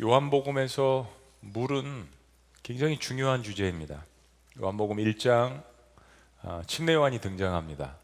요한복음에서 0.00 1.10
물은 1.40 2.06
굉장히 2.62 2.98
중요한 2.98 3.42
주제입니다. 3.42 4.04
요한복음 4.60 4.98
1장 4.98 5.64
아, 6.42 6.62
침례 6.68 6.94
요한이 6.94 7.20
등장합니다. 7.20 7.96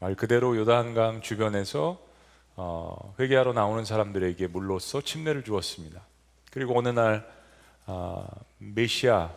말 0.00 0.16
그대로 0.16 0.56
요단강 0.56 1.22
주변에서 1.22 2.04
어, 2.56 3.14
회개하러 3.20 3.52
나오는 3.52 3.84
사람들에게 3.84 4.48
물로써 4.48 5.00
침례를 5.00 5.44
주었습니다. 5.44 6.04
그리고 6.50 6.76
어느 6.76 6.88
날 6.88 7.30
아, 7.86 8.26
메시아 8.58 9.30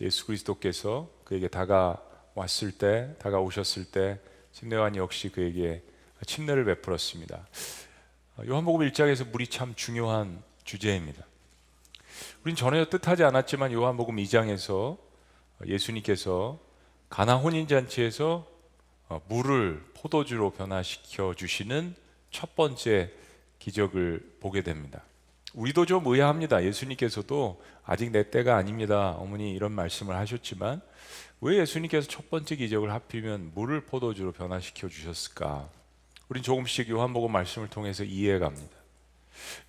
예수 0.00 0.26
그리스도께서 0.26 1.10
그에게 1.24 1.48
다가왔을 1.48 2.78
때, 2.78 3.16
다가오셨을 3.18 3.86
때 3.86 4.20
침례 4.52 4.76
요한이 4.76 4.98
역시 4.98 5.28
그에게 5.28 5.82
침례를 6.24 6.64
베풀었습니다. 6.66 7.48
요한복음 8.46 8.86
1장에서 8.88 9.28
물이 9.28 9.48
참 9.48 9.74
중요한 9.74 10.40
주제입니다. 10.62 11.31
우린 12.44 12.56
전혀 12.56 12.84
뜻하지 12.84 13.24
않았지만 13.24 13.72
요한복음 13.72 14.16
2장에서 14.16 14.98
예수님께서 15.66 16.58
가나 17.08 17.36
혼인 17.36 17.68
잔치에서 17.68 18.46
물을 19.28 19.84
포도주로 19.94 20.50
변화시켜 20.50 21.34
주시는 21.34 21.94
첫 22.30 22.56
번째 22.56 23.12
기적을 23.58 24.36
보게 24.40 24.62
됩니다. 24.62 25.02
우리도 25.54 25.86
좀 25.86 26.06
의아합니다. 26.06 26.64
예수님께서도 26.64 27.62
아직 27.84 28.10
내 28.10 28.30
때가 28.30 28.56
아닙니다. 28.56 29.10
어머니 29.18 29.52
이런 29.52 29.72
말씀을 29.72 30.16
하셨지만 30.16 30.80
왜 31.40 31.58
예수님께서 31.58 32.08
첫 32.08 32.30
번째 32.30 32.56
기적을 32.56 32.92
하필이면 32.92 33.52
물을 33.54 33.82
포도주로 33.82 34.32
변화시켜 34.32 34.88
주셨을까? 34.88 35.68
우린 36.28 36.42
조금씩 36.42 36.88
요한복음 36.88 37.30
말씀을 37.30 37.68
통해서 37.68 38.04
이해해 38.04 38.38
갑니다. 38.38 38.81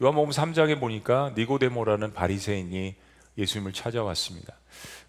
요한복음 0.02 0.30
3장에 0.32 0.80
보니까 0.80 1.34
니고데모라는 1.38 2.14
바리새인이 2.14 2.96
예수님을 3.38 3.74
찾아왔습니다. 3.74 4.56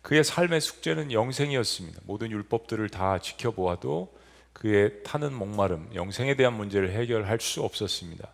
그의 0.02 0.24
삶의 0.24 0.60
숙제는 0.60 1.12
영생이었습니다. 1.12 2.00
모든 2.04 2.30
율법들을 2.30 2.88
다 2.90 3.18
지켜보아도 3.18 4.12
그의 4.52 5.02
타는 5.02 5.32
목마름, 5.34 5.90
영생에 5.94 6.36
대한 6.36 6.54
문제를 6.54 6.92
해결할 6.92 7.40
수 7.40 7.62
없었습니다. 7.62 8.28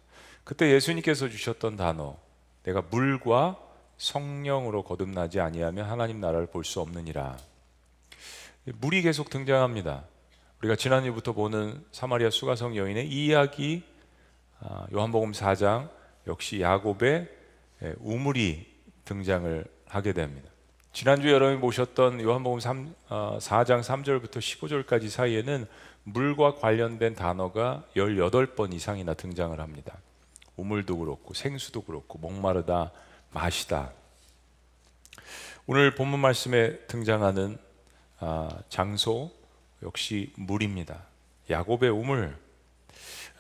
그때 0.44 0.72
예수님께서 0.72 1.28
주셨던 1.28 1.76
단어, 1.76 2.16
내가 2.64 2.82
물과 2.90 3.58
성령으로 3.98 4.82
거듭나지 4.84 5.40
아니하면 5.40 5.88
하나님 5.88 6.20
나라를 6.20 6.46
볼 6.46 6.64
수 6.64 6.80
없느니라. 6.80 7.36
물이 8.64 9.02
계속 9.02 9.30
등장합니다. 9.30 10.04
우리가 10.60 10.76
지난주부터 10.76 11.32
보는 11.32 11.84
사마리아 11.92 12.30
수가성 12.30 12.76
여인의 12.76 13.08
이 13.08 13.26
이야기 13.26 13.82
아, 14.60 14.86
요한복음 14.92 15.32
4장 15.32 15.88
역시 16.26 16.60
야곱의 16.60 17.28
예, 17.82 17.94
우물이 17.98 18.66
등장을 19.04 19.64
하게 19.86 20.12
됩니다. 20.12 20.50
지난주 20.92 21.30
여러분이 21.30 21.60
보셨던 21.60 22.20
요한복음 22.20 22.60
3, 22.60 22.94
4장 23.08 23.78
어, 23.78 23.80
3절부터 23.80 24.38
15절까지 24.38 25.08
사이에는 25.08 25.66
물과 26.04 26.56
관련된 26.56 27.14
단어가 27.14 27.84
18번 27.96 28.74
이상이나 28.74 29.14
등장을 29.14 29.58
합니다. 29.58 29.98
우물도 30.56 30.98
그렇고 30.98 31.32
생수도 31.32 31.82
그렇고 31.82 32.18
목마르다 32.18 32.92
마시다. 33.30 33.92
오늘 35.66 35.94
본문 35.94 36.20
말씀에 36.20 36.78
등장하는 36.86 37.56
아, 38.18 38.58
장소 38.68 39.30
역시 39.82 40.32
물입니다. 40.36 41.04
야곱의 41.48 41.90
우물. 41.90 42.36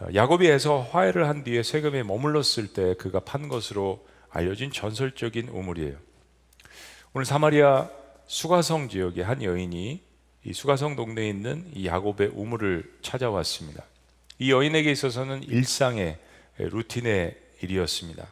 어, 0.00 0.06
야곱이 0.14 0.46
에서 0.46 0.80
화해를 0.90 1.28
한 1.28 1.44
뒤에 1.44 1.62
세금에 1.62 2.02
머물렀을 2.02 2.72
때 2.72 2.94
그가 2.94 3.20
판 3.20 3.48
것으로 3.48 4.06
알려진 4.30 4.72
전설적인 4.72 5.48
우물이에요. 5.48 5.96
오늘 7.12 7.24
사마리아 7.24 7.90
수가성 8.26 8.88
지역의 8.88 9.24
한 9.24 9.42
여인이 9.42 10.02
이 10.44 10.52
수가성 10.52 10.96
동네에 10.96 11.28
있는 11.28 11.70
이 11.74 11.86
야곱의 11.86 12.30
우물을 12.34 12.98
찾아왔습니다. 13.02 13.84
이 14.38 14.50
여인에게 14.50 14.90
있어서는 14.90 15.42
일상의 15.42 16.18
루틴의 16.56 17.36
일이었습니다. 17.60 18.26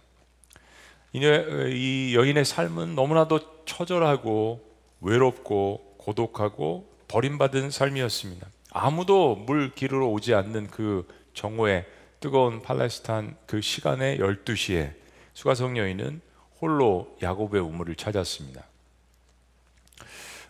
이 1.12 2.14
여인의 2.14 2.44
삶은 2.44 2.94
너무나도 2.94 3.64
처절하고 3.66 4.64
외롭고 5.00 5.96
고독하고 5.98 6.88
버림받은 7.08 7.70
삶이었습니다. 7.70 8.46
아무도 8.70 9.34
물 9.34 9.74
기르러 9.74 10.06
오지 10.06 10.34
않는 10.34 10.68
그 10.68 11.06
정오의 11.38 11.86
뜨거운 12.18 12.62
팔레스타인 12.62 13.36
그 13.46 13.60
시간에 13.60 14.18
12시에 14.18 14.92
수가성 15.34 15.78
여인은 15.78 16.20
홀로 16.60 17.16
야곱의 17.22 17.60
우물을 17.60 17.94
찾았습니다. 17.94 18.64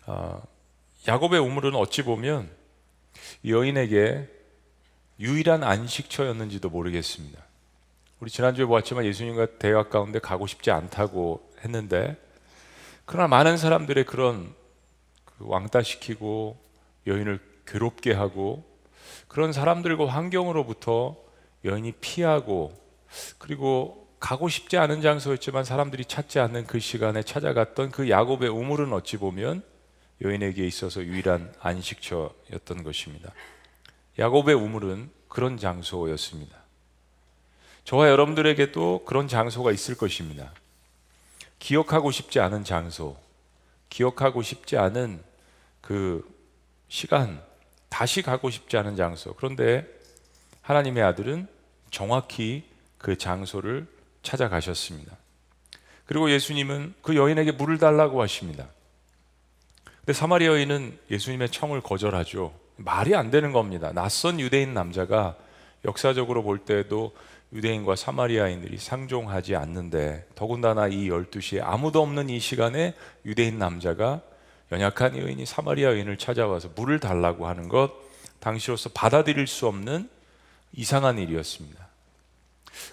어, 0.07 0.43
야곱의 1.07 1.41
우물은 1.41 1.75
어찌 1.75 2.03
보면 2.03 2.51
여인에게 3.47 4.29
유일한 5.21 5.63
안식처였는지도 5.63 6.71
모르겠습니다. 6.71 7.45
우리 8.21 8.31
지난주에 8.31 8.65
보았지만 8.65 9.05
예수님과 9.05 9.59
대화 9.59 9.91
가운데 9.91 10.19
가고 10.19 10.47
싶지 10.47 10.71
않다고 10.71 11.53
했는데 11.63 12.17
그러나 13.05 13.29
많은 13.29 13.59
사람들의 13.59 14.05
그런 14.05 14.55
그 15.27 15.35
왕따시키고 15.41 16.59
여인을 17.07 17.41
괴롭게 17.67 18.15
하고 18.15 18.68
그런 19.29 19.53
사람들과 19.53 20.07
환경으로부터 20.07 21.17
여인이 21.65 21.93
피하고 22.01 22.73
그리고 23.39 24.09
가고 24.21 24.49
싶지 24.49 24.77
않은 24.79 25.01
장소였지만 25.01 25.65
사람들이 25.65 26.05
찾지 26.05 26.41
않는 26.41 26.67
그 26.67 26.81
시간에 26.81 27.23
찾아갔던 27.23 27.91
그 27.91 28.11
야곱의 28.11 28.49
우물은 28.49 28.93
어찌 28.93 29.17
보면 29.17 29.63
여인에게 30.23 30.67
있어서 30.67 31.03
유일한 31.03 31.55
안식처였던 31.61 32.83
것입니다. 32.83 33.33
야곱의 34.19 34.55
우물은 34.57 35.11
그런 35.29 35.57
장소였습니다. 35.57 36.57
저와 37.85 38.09
여러분들에게도 38.09 39.05
그런 39.05 39.29
장소가 39.29 39.71
있을 39.73 39.97
것입니다. 39.97 40.53
기억하고 41.59 42.11
싶지 42.11 42.41
않은 42.41 42.65
장소, 42.65 43.17
기억하고 43.89 44.43
싶지 44.43 44.77
않은 44.77 45.23
그 45.81 46.29
시간, 46.89 47.43
다시 47.89 48.23
가고 48.23 48.51
싶지 48.51 48.77
않은 48.77 48.97
장소. 48.97 49.35
그런데 49.35 49.87
하나님의 50.63 51.03
아들은 51.03 51.49
정확히 51.91 52.65
그 52.99 53.17
장소를 53.17 53.87
찾아가셨습니다. 54.23 55.17
그리고 56.07 56.31
예수님은 56.31 56.95
그 57.03 57.17
여인에게 57.17 57.53
물을 57.53 57.79
달라고 57.79 58.21
하십니다. 58.23 58.67
근데 60.01 60.13
사마리아 60.13 60.49
여인은 60.49 60.99
예수님의 61.11 61.51
청을 61.51 61.81
거절하죠. 61.81 62.55
말이 62.77 63.15
안 63.15 63.31
되는 63.31 63.53
겁니다. 63.53 63.93
낯선 63.93 64.41
유대인 64.41 64.73
남자가 64.73 65.37
역사적으로 65.85 66.43
볼 66.43 66.59
때도 66.59 67.13
유대인과 67.53 67.97
사마리아인들이 67.97 68.79
상종하지 68.79 69.57
않는데 69.57 70.27
더군다나 70.35 70.89
이 70.89 71.09
12시에 71.09 71.63
아무도 71.63 72.03
없는 72.03 72.31
이 72.31 72.41
시간에 72.41 72.95
유대인 73.25 73.59
남자가 73.59 74.21
연약한 74.73 75.17
여인이 75.17 75.45
사마리아 75.47 75.91
여인을 75.91 76.19
찾아와서 76.19 76.71
물을 76.77 77.01
달라고 77.01 77.47
하는 77.47 77.69
것 77.69 77.93
당시로서 78.41 78.91
받아들일 78.91 79.47
수 79.47 79.67
없는 79.67 80.09
이상한 80.73 81.19
일이었습니다. 81.19 81.89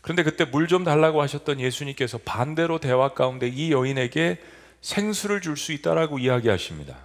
그런데 0.02 0.24
그때 0.24 0.46
물 0.46 0.68
좀 0.68 0.84
달라고 0.84 1.22
하셨던 1.22 1.59
예수님께서 1.59 2.18
반대로 2.19 2.80
대화 2.80 3.09
가운데 3.09 3.47
이 3.47 3.72
여인에게 3.72 4.41
생수를 4.81 5.41
줄 5.41 5.58
수 5.58 5.74
있다라고 5.74 6.19
이야기하십니다. 6.19 6.97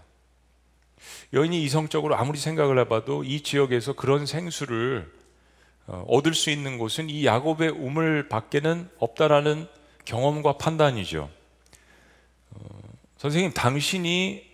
여인이 1.32 1.62
이성적으로 1.62 2.16
아무리 2.16 2.38
생각을 2.38 2.78
해봐도 2.80 3.24
이 3.24 3.42
지역에서 3.42 3.92
그런 3.94 4.26
생수를 4.26 5.10
어, 5.86 6.04
얻을 6.08 6.34
수 6.34 6.50
있는 6.50 6.78
곳은 6.78 7.10
이 7.10 7.26
야곱의 7.26 7.70
우물 7.70 8.28
밖에는 8.28 8.88
없다라는 8.98 9.66
경험과 10.04 10.56
판단이죠. 10.58 11.30
어, 12.50 12.64
선생님, 13.18 13.52
당신이 13.52 14.49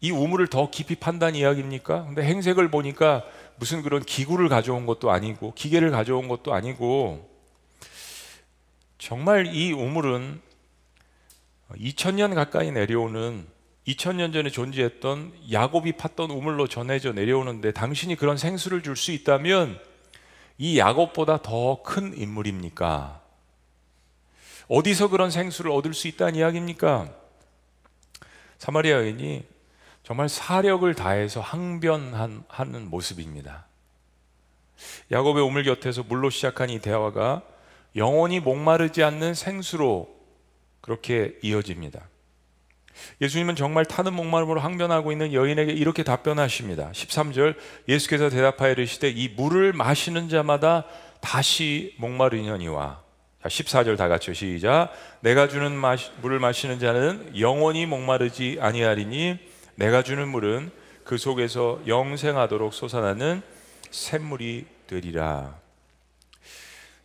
이 0.00 0.10
우물을 0.10 0.46
더 0.48 0.70
깊이 0.70 0.94
판단 0.94 1.34
이야기입니까? 1.34 2.06
근데 2.06 2.22
행색을 2.22 2.70
보니까 2.70 3.24
무슨 3.56 3.82
그런 3.82 4.02
기구를 4.02 4.48
가져온 4.48 4.86
것도 4.86 5.10
아니고 5.10 5.52
기계를 5.54 5.90
가져온 5.90 6.28
것도 6.28 6.54
아니고 6.54 7.28
정말 8.98 9.46
이 9.54 9.72
우물은 9.72 10.40
2000년 11.72 12.34
가까이 12.34 12.70
내려오는 12.72 13.46
2000년 13.86 14.32
전에 14.32 14.50
존재했던 14.50 15.32
야곱이 15.52 15.92
팠던 15.92 16.30
우물로 16.30 16.66
전해져 16.68 17.12
내려오는데 17.12 17.72
당신이 17.72 18.16
그런 18.16 18.36
생수를 18.36 18.82
줄 18.82 18.96
수 18.96 19.12
있다면 19.12 19.78
이 20.58 20.78
야곱보다 20.78 21.42
더 21.42 21.82
큰 21.82 22.16
인물입니까? 22.16 23.20
어디서 24.68 25.08
그런 25.08 25.30
생수를 25.30 25.70
얻을 25.70 25.94
수 25.94 26.06
있다는 26.08 26.36
이야기입니까? 26.36 27.10
사마리아 28.58 28.96
여인이 28.96 29.44
정말 30.10 30.28
사력을 30.28 30.92
다해서 30.96 31.40
항변하는 31.40 32.90
모습입니다. 32.90 33.66
야곱의 35.12 35.40
우물 35.44 35.62
곁에서 35.62 36.02
물로 36.02 36.30
시작한 36.30 36.68
이 36.68 36.80
대화가 36.80 37.42
영원히 37.94 38.40
목마르지 38.40 39.04
않는 39.04 39.34
생수로 39.34 40.12
그렇게 40.80 41.38
이어집니다. 41.42 42.00
예수님은 43.20 43.54
정말 43.54 43.84
타는 43.84 44.12
목마름으로 44.12 44.58
항변하고 44.58 45.12
있는 45.12 45.32
여인에게 45.32 45.70
이렇게 45.74 46.02
답변하십니다. 46.02 46.90
13절 46.90 47.54
예수께서 47.86 48.30
대답하여 48.30 48.72
이르시되 48.72 49.10
이 49.10 49.28
물을 49.28 49.72
마시는 49.72 50.28
자마다 50.28 50.86
다시 51.20 51.94
목마르냐니와 51.98 53.00
자, 53.44 53.48
14절 53.48 53.96
다 53.96 54.08
같이 54.08 54.34
시작. 54.34 54.90
내가 55.20 55.46
주는 55.46 55.70
마시, 55.70 56.10
물을 56.20 56.40
마시는 56.40 56.80
자는 56.80 57.30
영원히 57.38 57.86
목마르지 57.86 58.58
아니하리니 58.60 59.49
내가 59.74 60.02
주는 60.02 60.28
물은 60.28 60.70
그 61.04 61.18
속에서 61.18 61.80
영생하도록 61.86 62.72
솟아나는 62.72 63.42
샘물이 63.90 64.66
되리라. 64.86 65.58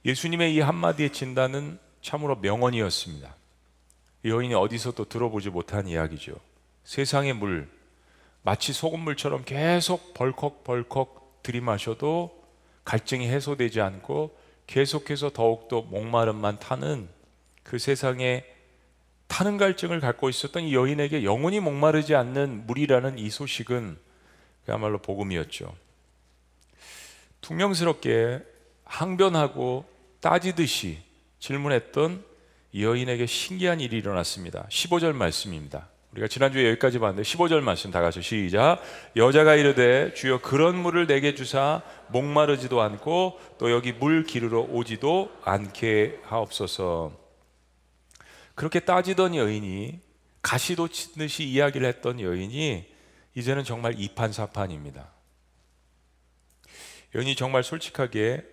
예수님의 0.05 0.53
이 0.53 0.59
한마디의 0.59 1.11
진단은 1.11 1.79
참으로 2.01 2.35
명언이었습니다. 2.35 3.35
여인이 4.25 4.53
어디서도 4.53 5.05
들어보지 5.05 5.49
못한 5.49 5.87
이야기죠. 5.87 6.33
세상의 6.83 7.33
물, 7.33 7.67
마치 8.43 8.73
소금물처럼 8.73 9.43
계속 9.45 10.13
벌컥벌컥 10.13 11.41
들이마셔도 11.41 12.43
갈증이 12.83 13.27
해소되지 13.27 13.81
않고 13.81 14.37
계속해서 14.67 15.31
더욱더 15.31 15.81
목마름만 15.81 16.59
타는 16.59 17.09
그 17.63 17.79
세상에 17.79 18.45
타는 19.27 19.57
갈증을 19.57 19.99
갖고 19.99 20.29
있었던 20.29 20.63
이 20.63 20.75
여인에게 20.75 21.23
영원히 21.23 21.59
목마르지 21.59 22.15
않는 22.15 22.67
물이라는 22.67 23.17
이 23.17 23.29
소식은 23.29 23.97
그야말로 24.65 24.97
복음이었죠. 24.99 25.73
퉁명스럽게 27.41 28.39
항변하고 28.83 29.85
따지듯이 30.19 30.99
질문했던 31.39 32.23
이 32.71 32.83
여인에게 32.83 33.25
신기한 33.25 33.79
일이 33.79 33.97
일어났습니다. 33.97 34.67
15절 34.69 35.13
말씀입니다. 35.13 35.87
우리가 36.11 36.27
지난주에 36.27 36.69
여기까지 36.69 36.99
봤는데 36.99 37.23
15절 37.23 37.61
말씀 37.61 37.91
다 37.91 38.01
같이 38.01 38.21
시작. 38.21 38.81
여자가 39.15 39.55
이르되 39.55 40.13
주여 40.13 40.39
그런 40.39 40.77
물을 40.77 41.07
내게 41.07 41.35
주사 41.35 41.81
목마르지도 42.07 42.81
않고 42.81 43.39
또 43.57 43.71
여기 43.71 43.91
물 43.91 44.23
기르러 44.23 44.61
오지도 44.61 45.31
않게 45.43 46.19
하옵소서. 46.23 47.24
그렇게 48.55 48.79
따지던 48.79 49.35
여인이 49.35 49.99
가시도 50.41 50.87
치듯이 50.87 51.43
이야기를 51.43 51.87
했던 51.87 52.19
여인이 52.19 52.93
이제는 53.35 53.63
정말 53.63 53.99
이판사판입니다. 53.99 55.11
여인이 57.13 57.35
정말 57.35 57.63
솔직하게 57.63 58.45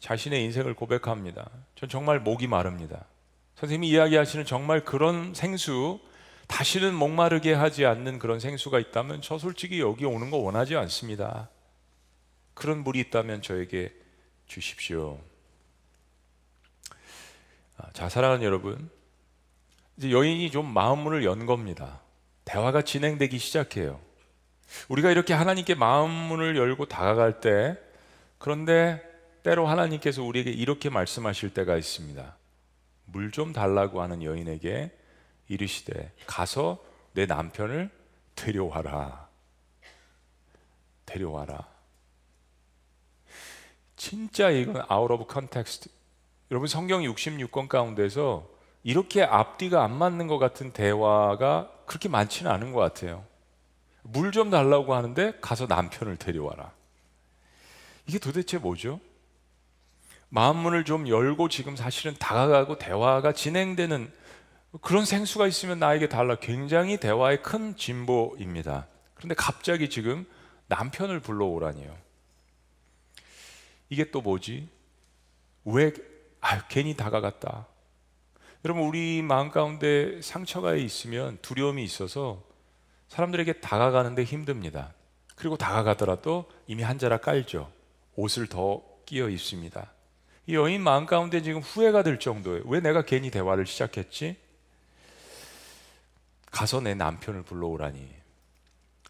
자신의 0.00 0.42
인생을 0.44 0.74
고백합니다. 0.74 1.50
전 1.76 1.88
정말 1.88 2.20
목이 2.20 2.46
마릅니다. 2.46 3.06
선생님이 3.56 3.88
이야기하시는 3.88 4.44
정말 4.44 4.84
그런 4.84 5.32
생수, 5.34 6.00
다시는 6.46 6.94
목마르게 6.94 7.52
하지 7.52 7.86
않는 7.86 8.18
그런 8.18 8.40
생수가 8.40 8.78
있다면 8.78 9.22
저 9.22 9.38
솔직히 9.38 9.80
여기 9.80 10.04
오는 10.04 10.30
거 10.30 10.36
원하지 10.38 10.76
않습니다. 10.76 11.48
그런 12.54 12.82
물이 12.82 13.00
있다면 13.00 13.42
저에게 13.42 13.92
주십시오. 14.46 15.20
아, 17.76 17.90
자, 17.92 18.08
사랑하는 18.08 18.44
여러분. 18.44 18.90
이제 19.96 20.10
여인이 20.10 20.50
좀 20.50 20.72
마음문을 20.72 21.24
연 21.24 21.46
겁니다. 21.46 22.00
대화가 22.44 22.82
진행되기 22.82 23.38
시작해요. 23.38 24.00
우리가 24.88 25.10
이렇게 25.10 25.34
하나님께 25.34 25.74
마음문을 25.74 26.56
열고 26.56 26.86
다가갈 26.86 27.40
때, 27.40 27.78
그런데 28.38 29.02
때로 29.42 29.66
하나님께서 29.66 30.22
우리에게 30.22 30.50
이렇게 30.50 30.90
말씀하실 30.90 31.54
때가 31.54 31.76
있습니다. 31.76 32.36
물 33.06 33.30
좀 33.30 33.52
달라고 33.52 34.00
하는 34.00 34.22
여인에게 34.22 34.90
이르시되 35.48 36.12
가서 36.26 36.82
내 37.12 37.26
남편을 37.26 37.90
데려와라. 38.34 39.28
데려와라. 41.06 41.68
진짜 43.96 44.50
이건 44.50 44.82
out 44.88 45.10
of 45.10 45.26
context. 45.26 45.88
여러분 46.50 46.66
성경 46.66 47.02
66권 47.02 47.68
가운데서 47.68 48.48
이렇게 48.84 49.22
앞뒤가 49.22 49.82
안 49.82 49.96
맞는 49.96 50.28
것 50.28 50.38
같은 50.38 50.72
대화가 50.72 51.70
그렇게 51.86 52.08
많지는 52.08 52.50
않은 52.50 52.72
것 52.72 52.80
같아요. 52.80 53.24
물 54.02 54.30
좀 54.30 54.50
달라고 54.50 54.94
하는데 54.94 55.32
가서 55.40 55.66
남편을 55.66 56.18
데려와라. 56.18 56.70
이게 58.06 58.18
도대체 58.18 58.58
뭐죠? 58.58 59.00
마음문을 60.28 60.84
좀 60.84 61.08
열고 61.08 61.48
지금 61.48 61.74
사실은 61.76 62.14
다가가고 62.18 62.76
대화가 62.76 63.32
진행되는 63.32 64.12
그런 64.82 65.06
생수가 65.06 65.46
있으면 65.46 65.78
나에게 65.78 66.08
달라 66.08 66.34
굉장히 66.34 66.98
대화의 66.98 67.42
큰 67.42 67.76
진보입니다. 67.76 68.88
그런데 69.14 69.34
갑자기 69.34 69.88
지금 69.88 70.26
남편을 70.66 71.20
불러오라니요. 71.20 71.96
이게 73.88 74.10
또 74.10 74.20
뭐지? 74.20 74.68
왜 75.64 75.92
아유, 76.40 76.60
괜히 76.68 76.94
다가갔다. 76.94 77.66
여러분 78.64 78.84
우리 78.84 79.20
마음 79.20 79.50
가운데 79.50 80.22
상처가 80.22 80.74
있으면 80.74 81.38
두려움이 81.42 81.84
있어서 81.84 82.42
사람들에게 83.08 83.60
다가가는데 83.60 84.24
힘듭니다. 84.24 84.94
그리고 85.36 85.58
다가가더라도 85.58 86.50
이미 86.66 86.82
한 86.82 86.98
자락 86.98 87.22
깔죠. 87.22 87.70
옷을 88.16 88.46
더 88.46 88.82
끼어 89.04 89.28
입습니다. 89.28 89.92
이 90.46 90.54
여인 90.54 90.80
마음 90.80 91.04
가운데 91.04 91.42
지금 91.42 91.60
후회가 91.60 92.02
될 92.02 92.18
정도예요. 92.18 92.62
왜 92.66 92.80
내가 92.80 93.02
괜히 93.02 93.30
대화를 93.30 93.66
시작했지? 93.66 94.36
가서 96.50 96.80
내 96.80 96.94
남편을 96.94 97.42
불러오라니. 97.42 98.08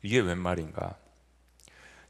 이게 0.02 0.18
웬 0.18 0.38
말인가? 0.38 0.96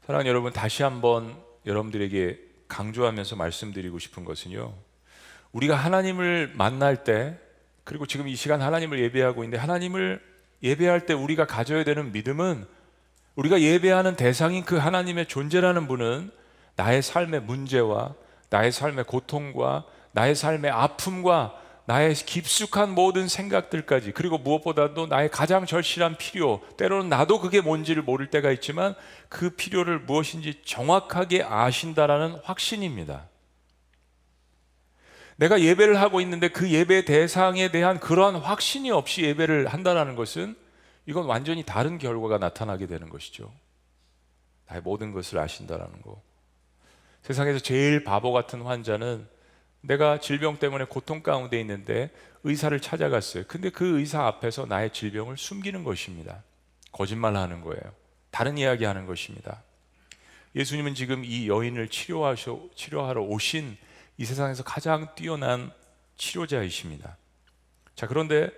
사랑하는 0.05 0.29
여러분, 0.29 0.51
다시 0.51 0.81
한번 0.81 1.39
여러분들에게 1.65 2.39
강조하면서 2.67 3.35
말씀드리고 3.35 3.99
싶은 3.99 4.25
것은요. 4.25 4.73
우리가 5.55 5.75
하나님을 5.75 6.51
만날 6.53 7.05
때, 7.05 7.37
그리고 7.85 8.05
지금 8.05 8.27
이 8.27 8.35
시간 8.35 8.61
하나님을 8.61 8.99
예배하고 8.99 9.45
있는데, 9.45 9.57
하나님을 9.57 10.21
예배할 10.61 11.05
때 11.05 11.13
우리가 11.13 11.45
가져야 11.45 11.85
되는 11.85 12.11
믿음은 12.11 12.65
우리가 13.35 13.61
예배하는 13.61 14.17
대상인 14.17 14.65
그 14.65 14.75
하나님의 14.75 15.27
존재라는 15.27 15.87
분은 15.87 16.29
나의 16.75 17.01
삶의 17.01 17.43
문제와 17.43 18.15
나의 18.49 18.73
삶의 18.73 19.05
고통과 19.05 19.85
나의 20.11 20.35
삶의 20.35 20.71
아픔과 20.71 21.55
나의 21.85 22.15
깊숙한 22.15 22.93
모든 22.93 23.27
생각들까지 23.27 24.11
그리고 24.11 24.37
무엇보다도 24.37 25.07
나의 25.07 25.29
가장 25.29 25.65
절실한 25.65 26.17
필요 26.17 26.61
때로는 26.77 27.09
나도 27.09 27.39
그게 27.39 27.61
뭔지를 27.61 28.01
모를 28.03 28.29
때가 28.29 28.51
있지만 28.51 28.95
그 29.29 29.51
필요를 29.51 29.99
무엇인지 29.99 30.63
정확하게 30.65 31.43
아신다라는 31.43 32.39
확신입니다. 32.43 33.27
내가 35.37 35.61
예배를 35.61 35.99
하고 35.99 36.21
있는데 36.21 36.47
그 36.47 36.69
예배 36.69 37.05
대상에 37.05 37.69
대한 37.69 37.99
그러한 37.99 38.35
확신이 38.35 38.91
없이 38.91 39.23
예배를 39.23 39.67
한다라는 39.67 40.15
것은 40.15 40.55
이건 41.05 41.25
완전히 41.25 41.63
다른 41.63 41.97
결과가 41.97 42.37
나타나게 42.37 42.87
되는 42.87 43.09
것이죠. 43.09 43.51
나의 44.67 44.81
모든 44.81 45.11
것을 45.11 45.37
아신다라는 45.39 46.01
거. 46.01 46.21
세상에서 47.23 47.59
제일 47.59 48.03
바보 48.03 48.31
같은 48.31 48.61
환자는 48.61 49.27
내가 49.81 50.19
질병 50.19 50.57
때문에 50.57 50.85
고통 50.85 51.21
가운데 51.21 51.59
있는데 51.59 52.11
의사를 52.43 52.79
찾아갔어요. 52.79 53.43
근데 53.47 53.69
그 53.69 53.99
의사 53.99 54.25
앞에서 54.25 54.65
나의 54.65 54.91
질병을 54.93 55.37
숨기는 55.37 55.83
것입니다. 55.83 56.43
거짓말 56.91 57.35
하는 57.35 57.61
거예요. 57.61 57.81
다른 58.31 58.57
이야기 58.57 58.85
하는 58.85 59.05
것입니다. 59.05 59.63
예수님은 60.55 60.95
지금 60.95 61.25
이 61.25 61.47
여인을 61.47 61.89
치료하셔, 61.89 62.61
치료하러 62.75 63.21
오신 63.23 63.77
이 64.17 64.25
세상에서 64.25 64.63
가장 64.63 65.13
뛰어난 65.15 65.71
치료자이십니다. 66.17 67.17
자, 67.95 68.07
그런데 68.07 68.49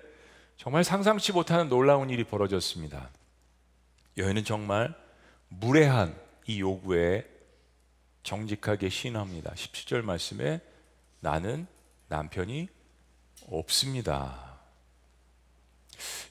정말 0.58 0.84
상상치 0.84 1.32
못하는 1.32 1.70
놀라운 1.70 2.10
일이 2.10 2.24
벌어졌습니다. 2.24 3.10
여인은 4.18 4.44
정말 4.44 4.96
무례한 5.50 6.20
이 6.48 6.60
요구에 6.60 7.26
정직하게 8.24 8.90
신합니다. 8.90 9.54
17절 9.54 10.02
말씀에 10.02 10.60
나는 11.22 11.68
남편이 12.10 12.68
없습니다. 13.50 14.58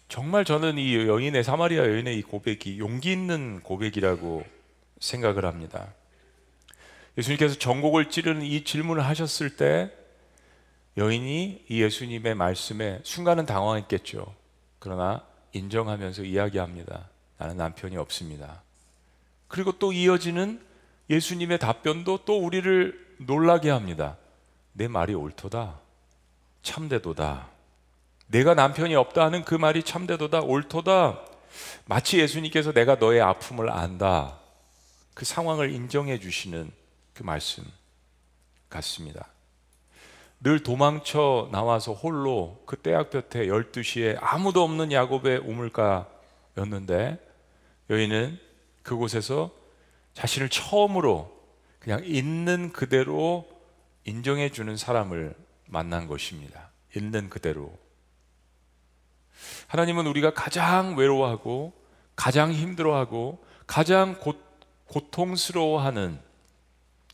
정말 0.08 0.44
저는 0.44 0.78
이 0.78 0.94
여인의 0.94 1.42
사마리아 1.42 1.84
여인의 1.84 2.18
이 2.18 2.22
고백이 2.22 2.78
용기 2.78 3.12
있는 3.12 3.60
고백이라고 3.62 4.44
생각을 5.00 5.44
합니다. 5.44 5.94
예수님께서 7.18 7.56
전곡을 7.56 8.10
찌르는 8.10 8.42
이 8.42 8.64
질문을 8.64 9.04
하셨을 9.04 9.56
때 9.56 9.90
여인이 10.96 11.66
이 11.68 11.82
예수님의 11.82 12.34
말씀에 12.34 13.00
순간은 13.02 13.46
당황했겠죠. 13.46 14.34
그러나 14.78 15.24
인정하면서 15.52 16.22
이야기합니다. 16.24 17.08
나는 17.38 17.56
남편이 17.56 17.96
없습니다. 17.96 18.62
그리고 19.48 19.72
또 19.72 19.92
이어지는 19.92 20.60
예수님의 21.08 21.58
답변도 21.58 22.20
또 22.24 22.38
우리를 22.38 23.16
놀라게 23.18 23.70
합니다. 23.70 24.16
내 24.72 24.88
말이 24.88 25.14
옳도다. 25.14 25.80
참되도다. 26.62 27.48
내가 28.28 28.54
남편이 28.54 28.94
없다 28.94 29.24
하는 29.24 29.44
그 29.44 29.54
말이 29.54 29.82
참되도다 29.82 30.40
옳도다 30.40 31.20
마치 31.86 32.18
예수님께서 32.18 32.72
내가 32.72 32.96
너의 32.96 33.20
아픔을 33.20 33.70
안다 33.70 34.40
그 35.14 35.24
상황을 35.24 35.70
인정해 35.70 36.18
주시는 36.18 36.70
그 37.16 37.22
말씀 37.22 37.64
같습니다. 38.68 39.26
늘 40.40 40.62
도망쳐 40.62 41.48
나와서 41.50 41.94
홀로 41.94 42.62
그 42.66 42.76
떼약볕에 42.76 43.46
12시에 43.46 44.18
아무도 44.20 44.62
없는 44.62 44.92
야곱의 44.92 45.38
우물가였는데 45.38 47.18
여인은 47.88 48.38
그곳에서 48.82 49.50
자신을 50.12 50.50
처음으로 50.50 51.34
그냥 51.78 52.02
있는 52.04 52.70
그대로 52.70 53.48
인정해 54.04 54.50
주는 54.50 54.76
사람을 54.76 55.34
만난 55.64 56.06
것입니다. 56.06 56.70
있는 56.94 57.30
그대로. 57.30 57.72
하나님은 59.68 60.06
우리가 60.06 60.34
가장 60.34 60.96
외로워하고 60.96 61.72
가장 62.14 62.52
힘들어하고 62.52 63.42
가장 63.66 64.18
고, 64.20 64.34
고통스러워하는 64.86 66.25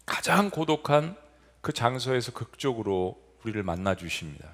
가장 0.07 0.51
고독한 0.51 1.17
그 1.61 1.73
장소에서 1.73 2.33
극적으로 2.33 3.21
우리를 3.45 3.63
만나 3.63 3.95
주십니다. 3.95 4.49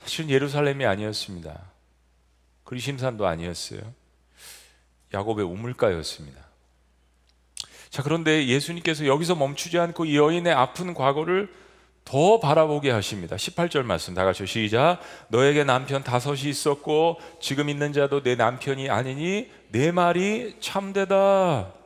사실은 0.00 0.30
예루살렘이 0.30 0.84
아니었습니다. 0.86 1.70
그리심산도 2.64 3.26
아니었어요. 3.26 3.80
야곱의 5.12 5.44
우물가였습니다. 5.44 6.40
자, 7.90 8.02
그런데 8.02 8.46
예수님께서 8.46 9.06
여기서 9.06 9.34
멈추지 9.34 9.78
않고 9.78 10.04
이 10.04 10.16
여인의 10.16 10.52
아픈 10.52 10.94
과거를 10.94 11.52
더 12.04 12.40
바라보게 12.40 12.90
하십니다. 12.90 13.36
18절 13.36 13.82
말씀 13.82 14.14
다 14.14 14.24
같이 14.24 14.46
시작. 14.46 15.00
너에게 15.28 15.64
남편 15.64 16.02
다섯이 16.02 16.48
있었고 16.48 17.20
지금 17.40 17.68
있는 17.68 17.92
자도 17.92 18.22
내 18.22 18.36
남편이 18.36 18.88
아니니 18.88 19.50
내 19.70 19.90
말이 19.92 20.56
참되다. 20.60 21.79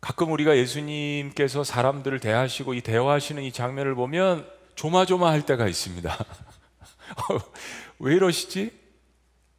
가끔 0.00 0.32
우리가 0.32 0.56
예수님께서 0.56 1.62
사람들을 1.62 2.20
대하시고 2.20 2.74
이 2.74 2.80
대화하시는 2.80 3.42
이 3.42 3.52
장면을 3.52 3.94
보면 3.94 4.48
조마조마할 4.74 5.44
때가 5.44 5.68
있습니다. 5.68 6.16
왜 7.98 8.14
이러시지? 8.14 8.72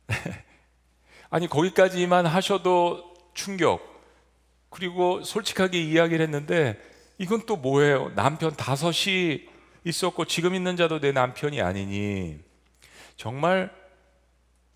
아니 1.29 1.47
거기까지만 1.47 2.25
하셔도 2.25 3.13
충격. 3.33 3.91
그리고 4.69 5.23
솔직하게 5.23 5.79
이야기를 5.79 6.23
했는데 6.23 6.81
이건 7.17 7.45
또 7.45 7.55
뭐예요? 7.55 8.11
남편 8.15 8.55
다섯이 8.55 9.47
있었고 9.83 10.25
지금 10.25 10.55
있는 10.55 10.75
자도 10.75 10.99
내 10.99 11.11
남편이 11.11 11.61
아니니 11.61 12.39
정말 13.15 13.71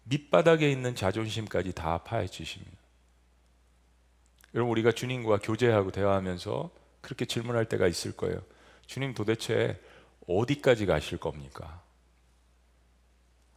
밑바닥에 0.03 0.69
있는 0.69 0.95
자존심까지 0.95 1.73
다 1.73 1.99
파헤치십니다. 1.99 2.74
여러분 4.55 4.71
우리가 4.71 4.93
주님과 4.93 5.39
교제하고 5.39 5.91
대화하면서 5.91 6.71
그렇게 7.01 7.25
질문할 7.25 7.65
때가 7.65 7.87
있을 7.87 8.13
거예요. 8.13 8.41
주님 8.87 9.13
도대체 9.13 9.79
어디까지 10.27 10.85
가실 10.85 11.17
겁니까? 11.17 11.83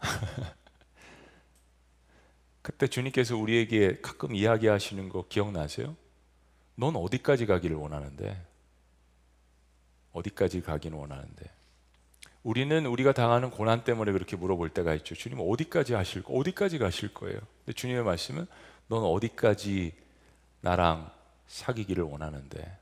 그때 2.63 2.89
주님께서 2.89 3.37
우리에게 3.37 4.01
가끔 4.03 4.35
이야기하시는 4.35 5.09
거 5.09 5.27
기억나세요? 5.29 5.97
넌 6.75 6.97
어디까지 6.97 7.47
가기를 7.47 7.77
원하는데? 7.77 8.45
어디까지 10.13 10.63
가기는 10.63 10.99
원하는데? 10.99 11.49
우리는 12.43 12.87
우리가 12.87 13.13
당하는 13.13 13.51
고난 13.51 13.85
때문에 13.85 14.11
그렇게 14.11 14.37
물어볼 14.37 14.71
때가 14.71 14.95
있죠. 14.97 15.15
주님 15.15 15.39
어디까지 15.41 15.95
하실 15.95 16.25
거? 16.25 16.33
어디까지 16.35 16.79
가실 16.79 17.15
거예요? 17.15 17.39
근데 17.65 17.73
주님의 17.73 18.03
말씀은 18.03 18.47
넌 18.89 19.05
어디까지 19.05 20.08
나랑 20.61 21.11
사귀기를 21.47 22.05
원하는데 22.05 22.79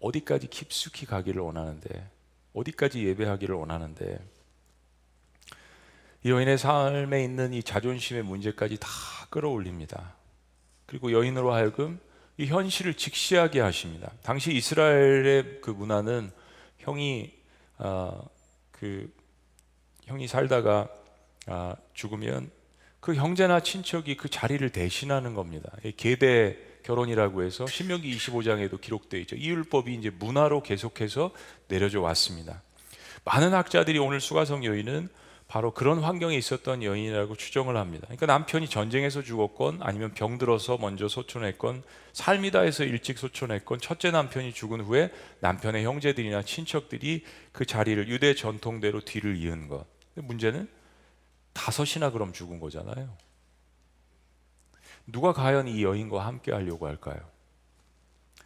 어디까지 0.00 0.48
깊숙이 0.48 1.06
가기를 1.06 1.42
원하는데 1.42 2.10
어디까지 2.52 3.06
예배하기를 3.06 3.54
원하는데 3.54 4.18
이 6.22 6.30
여인의 6.30 6.58
삶에 6.58 7.22
있는 7.22 7.52
이 7.52 7.62
자존심의 7.62 8.22
문제까지 8.24 8.78
다 8.80 8.88
끌어올립니다. 9.30 10.14
그리고 10.86 11.12
여인으로 11.12 11.52
하여금 11.52 12.00
이 12.36 12.46
현실을 12.46 12.94
직시하게 12.94 13.60
하십니다. 13.60 14.12
당시 14.22 14.52
이스라엘의 14.54 15.60
그 15.60 15.70
문화는 15.70 16.30
형이 16.78 17.32
어, 17.78 18.28
그 18.72 19.12
형이 20.04 20.28
살다가 20.28 20.88
아, 21.46 21.76
죽으면 21.94 22.50
그 23.00 23.14
형제나 23.14 23.60
친척이 23.60 24.16
그 24.16 24.28
자리를 24.28 24.68
대신하는 24.70 25.34
겁니다. 25.34 25.70
계대 25.96 26.58
결혼이라고 26.86 27.42
해서 27.42 27.66
신명기 27.66 28.16
25장에도 28.16 28.80
기록되어 28.80 29.20
있죠. 29.20 29.36
이 29.36 29.48
율법이 29.48 29.92
이제 29.92 30.10
문화로 30.10 30.62
계속해서 30.62 31.32
내려져 31.68 32.00
왔습니다. 32.00 32.62
많은 33.24 33.52
학자들이 33.52 33.98
오늘 33.98 34.20
수가성 34.20 34.64
여인은 34.64 35.08
바로 35.48 35.72
그런 35.72 35.98
환경에 36.00 36.36
있었던 36.36 36.82
여인이라고 36.82 37.36
추정을 37.36 37.76
합니다. 37.76 38.06
그러니까 38.06 38.26
남편이 38.26 38.68
전쟁에서 38.68 39.22
죽었건 39.22 39.78
아니면 39.80 40.12
병들어서 40.12 40.78
먼저 40.78 41.08
소천했건 41.08 41.82
삶이 42.12 42.50
다 42.50 42.60
해서 42.60 42.84
일찍 42.84 43.18
소천했건 43.18 43.80
첫째 43.80 44.10
남편이 44.10 44.52
죽은 44.52 44.80
후에 44.80 45.10
남편의 45.40 45.84
형제들이나 45.84 46.42
친척들이 46.42 47.24
그 47.52 47.64
자리를 47.64 48.08
유대 48.08 48.34
전통대로 48.34 49.00
뒤를 49.00 49.36
이은 49.36 49.68
것. 49.68 49.86
문제는 50.14 50.68
다섯이나 51.52 52.10
그럼 52.10 52.32
죽은 52.32 52.58
거잖아요. 52.58 53.25
누가 55.06 55.32
과연 55.32 55.68
이 55.68 55.82
여인과 55.82 56.24
함께 56.24 56.52
하려고 56.52 56.86
할까요? 56.86 57.16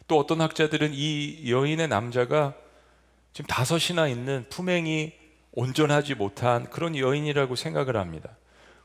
또 0.07 0.19
어떤 0.19 0.41
학자들은 0.41 0.91
이 0.93 1.51
여인의 1.51 1.87
남자가 1.87 2.53
지금 3.33 3.47
다섯이나 3.47 4.07
있는 4.07 4.45
품행이 4.49 5.13
온전하지 5.53 6.15
못한 6.15 6.69
그런 6.69 6.95
여인이라고 6.95 7.55
생각을 7.55 7.97
합니다. 7.97 8.29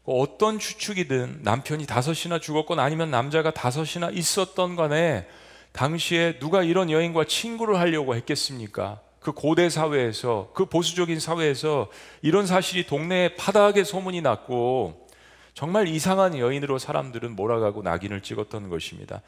어떤 0.04 0.58
추측이든 0.58 1.40
남편이 1.42 1.86
다섯이나 1.86 2.38
죽었건 2.38 2.78
아니면 2.78 3.10
남자가 3.10 3.50
다섯이나 3.50 4.10
있었던 4.10 4.76
간에 4.76 5.26
당시에 5.72 6.38
누가 6.38 6.62
이런 6.62 6.90
여인과 6.90 7.24
친구를 7.24 7.78
하려고 7.78 8.14
했겠습니까? 8.14 9.00
그 9.18 9.32
고대 9.32 9.68
사회에서 9.68 10.50
그 10.54 10.66
보수적인 10.66 11.18
사회에서 11.18 11.88
이런 12.22 12.46
사실이 12.46 12.86
동네에 12.86 13.34
파다하게 13.34 13.82
소문이 13.82 14.20
났고 14.20 15.05
정말 15.56 15.88
이상한 15.88 16.38
여인으로 16.38 16.78
사람들은 16.78 17.34
몰아가고 17.34 17.80
낙인을 17.80 18.20
찍었던 18.20 18.68
것입니다. 18.68 19.22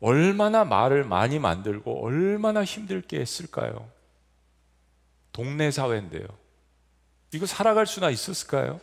얼마나 0.00 0.64
말을 0.64 1.04
많이 1.04 1.38
만들고 1.38 2.06
얼마나 2.06 2.64
힘들게 2.64 3.20
했을까요? 3.20 3.86
동네 5.30 5.70
사회인데요. 5.70 6.26
이거 7.34 7.44
살아갈 7.44 7.86
수나 7.86 8.08
있었을까요? 8.08 8.80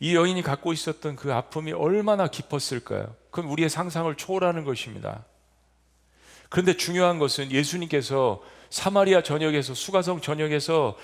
이 0.00 0.14
여인이 0.14 0.42
갖고 0.42 0.74
있었던 0.74 1.16
그 1.16 1.32
아픔이 1.32 1.72
얼마나 1.72 2.26
깊었을까요? 2.28 3.16
그건 3.30 3.50
우리의 3.50 3.70
상상을 3.70 4.14
초월하는 4.16 4.64
것입니다. 4.64 5.24
그런데 6.50 6.76
중요한 6.76 7.18
것은 7.18 7.50
예수님께서 7.50 8.42
사마리아 8.68 9.22
전역에서 9.22 9.72
수가성 9.72 10.20
전역에서 10.20 10.98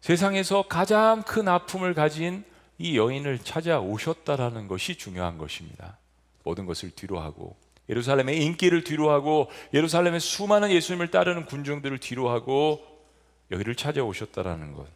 세상에서 0.00 0.62
가장 0.62 1.22
큰 1.22 1.46
아픔을 1.46 1.94
가진 1.94 2.44
이 2.82 2.96
여인을 2.96 3.38
찾아오셨다라는 3.38 4.66
것이 4.66 4.96
중요한 4.96 5.38
것입니다. 5.38 5.98
모든 6.42 6.66
것을 6.66 6.90
뒤로하고 6.90 7.56
예루살렘의 7.88 8.44
인기를 8.44 8.82
뒤로하고 8.82 9.48
예루살렘의 9.72 10.18
수많은 10.18 10.72
예수님을 10.72 11.12
따르는 11.12 11.46
군중들을 11.46 11.98
뒤로하고 11.98 12.84
여기를 13.52 13.76
찾아오셨다라는 13.76 14.72
것. 14.74 14.88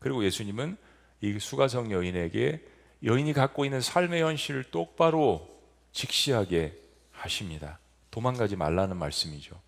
그리고 0.00 0.22
예수님은 0.22 0.76
이 1.22 1.38
수가성 1.38 1.92
여인에게 1.92 2.62
여인이 3.02 3.32
갖고 3.32 3.64
있는 3.64 3.80
삶의 3.80 4.20
현실을 4.20 4.64
똑바로 4.64 5.48
직시하게 5.92 6.76
하십니다. 7.12 7.78
도망가지 8.10 8.56
말라는 8.56 8.98
말씀이죠. 8.98 9.58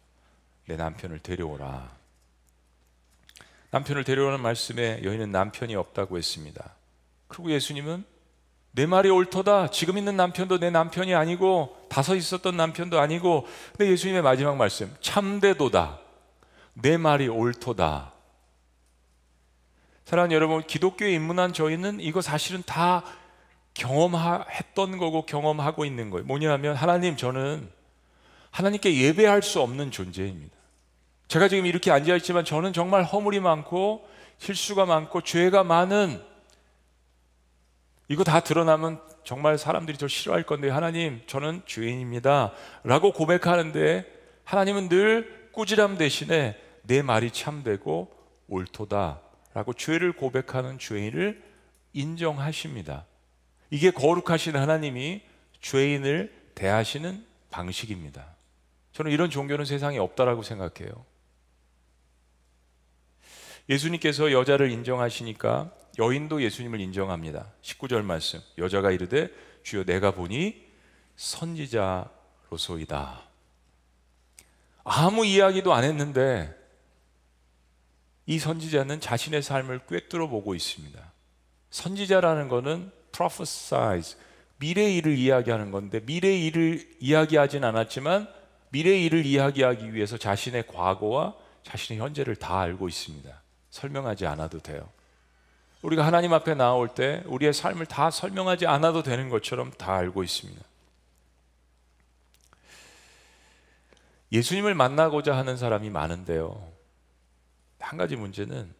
내 0.66 0.76
남편을 0.76 1.20
데려오라. 1.20 1.90
남편을 3.70 4.04
데려오는 4.04 4.40
말씀에 4.40 5.00
여인은 5.04 5.32
남편이 5.32 5.74
없다고 5.74 6.18
했습니다. 6.18 6.74
그리고 7.30 7.50
예수님은 7.52 8.04
내 8.72 8.86
말이 8.86 9.08
옳도다. 9.08 9.70
지금 9.70 9.98
있는 9.98 10.16
남편도 10.16 10.58
내 10.58 10.70
남편이 10.70 11.14
아니고 11.14 11.86
다섯 11.88 12.16
있었던 12.16 12.56
남편도 12.56 13.00
아니고 13.00 13.46
근데 13.76 13.90
예수님의 13.92 14.22
마지막 14.22 14.56
말씀 14.56 14.94
참되도다. 15.00 15.98
내 16.74 16.96
말이 16.96 17.28
옳도다. 17.28 18.12
사랑하는 20.04 20.34
여러분, 20.34 20.62
기독교에 20.62 21.12
입문한 21.12 21.52
저희는 21.52 22.00
이거 22.00 22.20
사실은 22.20 22.64
다 22.66 23.04
경험했던 23.74 24.98
거고 24.98 25.24
경험하고 25.24 25.84
있는 25.84 26.10
거예요. 26.10 26.26
뭐냐면 26.26 26.74
하나님 26.74 27.16
저는 27.16 27.70
하나님께 28.50 28.96
예배할 28.96 29.42
수 29.42 29.60
없는 29.60 29.92
존재입니다. 29.92 30.52
제가 31.28 31.46
지금 31.46 31.66
이렇게 31.66 31.92
앉아 31.92 32.16
있지만 32.16 32.44
저는 32.44 32.72
정말 32.72 33.04
허물이 33.04 33.38
많고 33.38 34.04
실수가 34.38 34.84
많고 34.86 35.20
죄가 35.20 35.62
많은 35.62 36.29
이거 38.10 38.24
다 38.24 38.40
드러나면 38.40 39.00
정말 39.22 39.56
사람들이 39.56 39.96
저 39.96 40.08
싫어할 40.08 40.42
건데 40.42 40.68
하나님 40.68 41.22
저는 41.28 41.62
죄인입니다 41.64 42.52
라고 42.82 43.12
고백하는데 43.12 44.04
하나님은 44.42 44.88
늘 44.88 45.50
꾸지람 45.52 45.96
대신에 45.96 46.60
내 46.82 47.02
말이 47.02 47.30
참되고 47.30 48.10
옳도다 48.48 49.20
라고 49.54 49.72
죄를 49.74 50.10
고백하는 50.10 50.80
죄인을 50.80 51.40
인정하십니다. 51.92 53.06
이게 53.70 53.92
거룩하신 53.92 54.56
하나님이 54.56 55.22
죄인을 55.60 56.34
대하시는 56.56 57.24
방식입니다. 57.50 58.26
저는 58.90 59.12
이런 59.12 59.30
종교는 59.30 59.64
세상에 59.64 59.98
없다라고 59.98 60.42
생각해요. 60.42 61.06
예수님께서 63.68 64.32
여자를 64.32 64.72
인정하시니까 64.72 65.70
여인도 65.98 66.42
예수님을 66.42 66.80
인정합니다. 66.80 67.52
19절 67.62 68.02
말씀. 68.02 68.40
여자가 68.58 68.90
이르되 68.90 69.28
주여 69.62 69.84
내가 69.84 70.10
보니 70.12 70.66
선지자로소이다. 71.16 72.10
아무 74.84 75.26
이야기도 75.26 75.74
안 75.74 75.84
했는데 75.84 76.54
이 78.26 78.38
선지자는 78.38 79.00
자신의 79.00 79.42
삶을 79.42 79.86
꿰뚫어 79.86 80.28
보고 80.28 80.54
있습니다. 80.54 81.12
선지자라는 81.70 82.48
것은 82.48 82.90
prophesize 83.12 84.16
미래 84.58 84.92
일을 84.92 85.16
이야기하는 85.16 85.70
건데 85.70 86.00
미래 86.04 86.36
일을 86.36 86.96
이야기하진 87.00 87.64
않았지만 87.64 88.28
미래 88.70 88.98
일을 89.00 89.26
이야기하기 89.26 89.94
위해서 89.94 90.16
자신의 90.16 90.66
과거와 90.68 91.34
자신의 91.64 92.00
현재를 92.00 92.36
다 92.36 92.60
알고 92.60 92.88
있습니다. 92.88 93.42
설명하지 93.70 94.26
않아도 94.26 94.60
돼요. 94.60 94.88
우리가 95.82 96.04
하나님 96.04 96.32
앞에 96.32 96.54
나올 96.54 96.88
때 96.88 97.22
우리의 97.26 97.54
삶을 97.54 97.86
다 97.86 98.10
설명하지 98.10 98.66
않아도 98.66 99.02
되는 99.02 99.28
것처럼 99.30 99.70
다 99.72 99.94
알고 99.94 100.22
있습니다. 100.22 100.62
예수님을 104.32 104.74
만나고자 104.74 105.36
하는 105.36 105.56
사람이 105.56 105.90
많은데요. 105.90 106.70
한 107.80 107.98
가지 107.98 108.16
문제는 108.16 108.72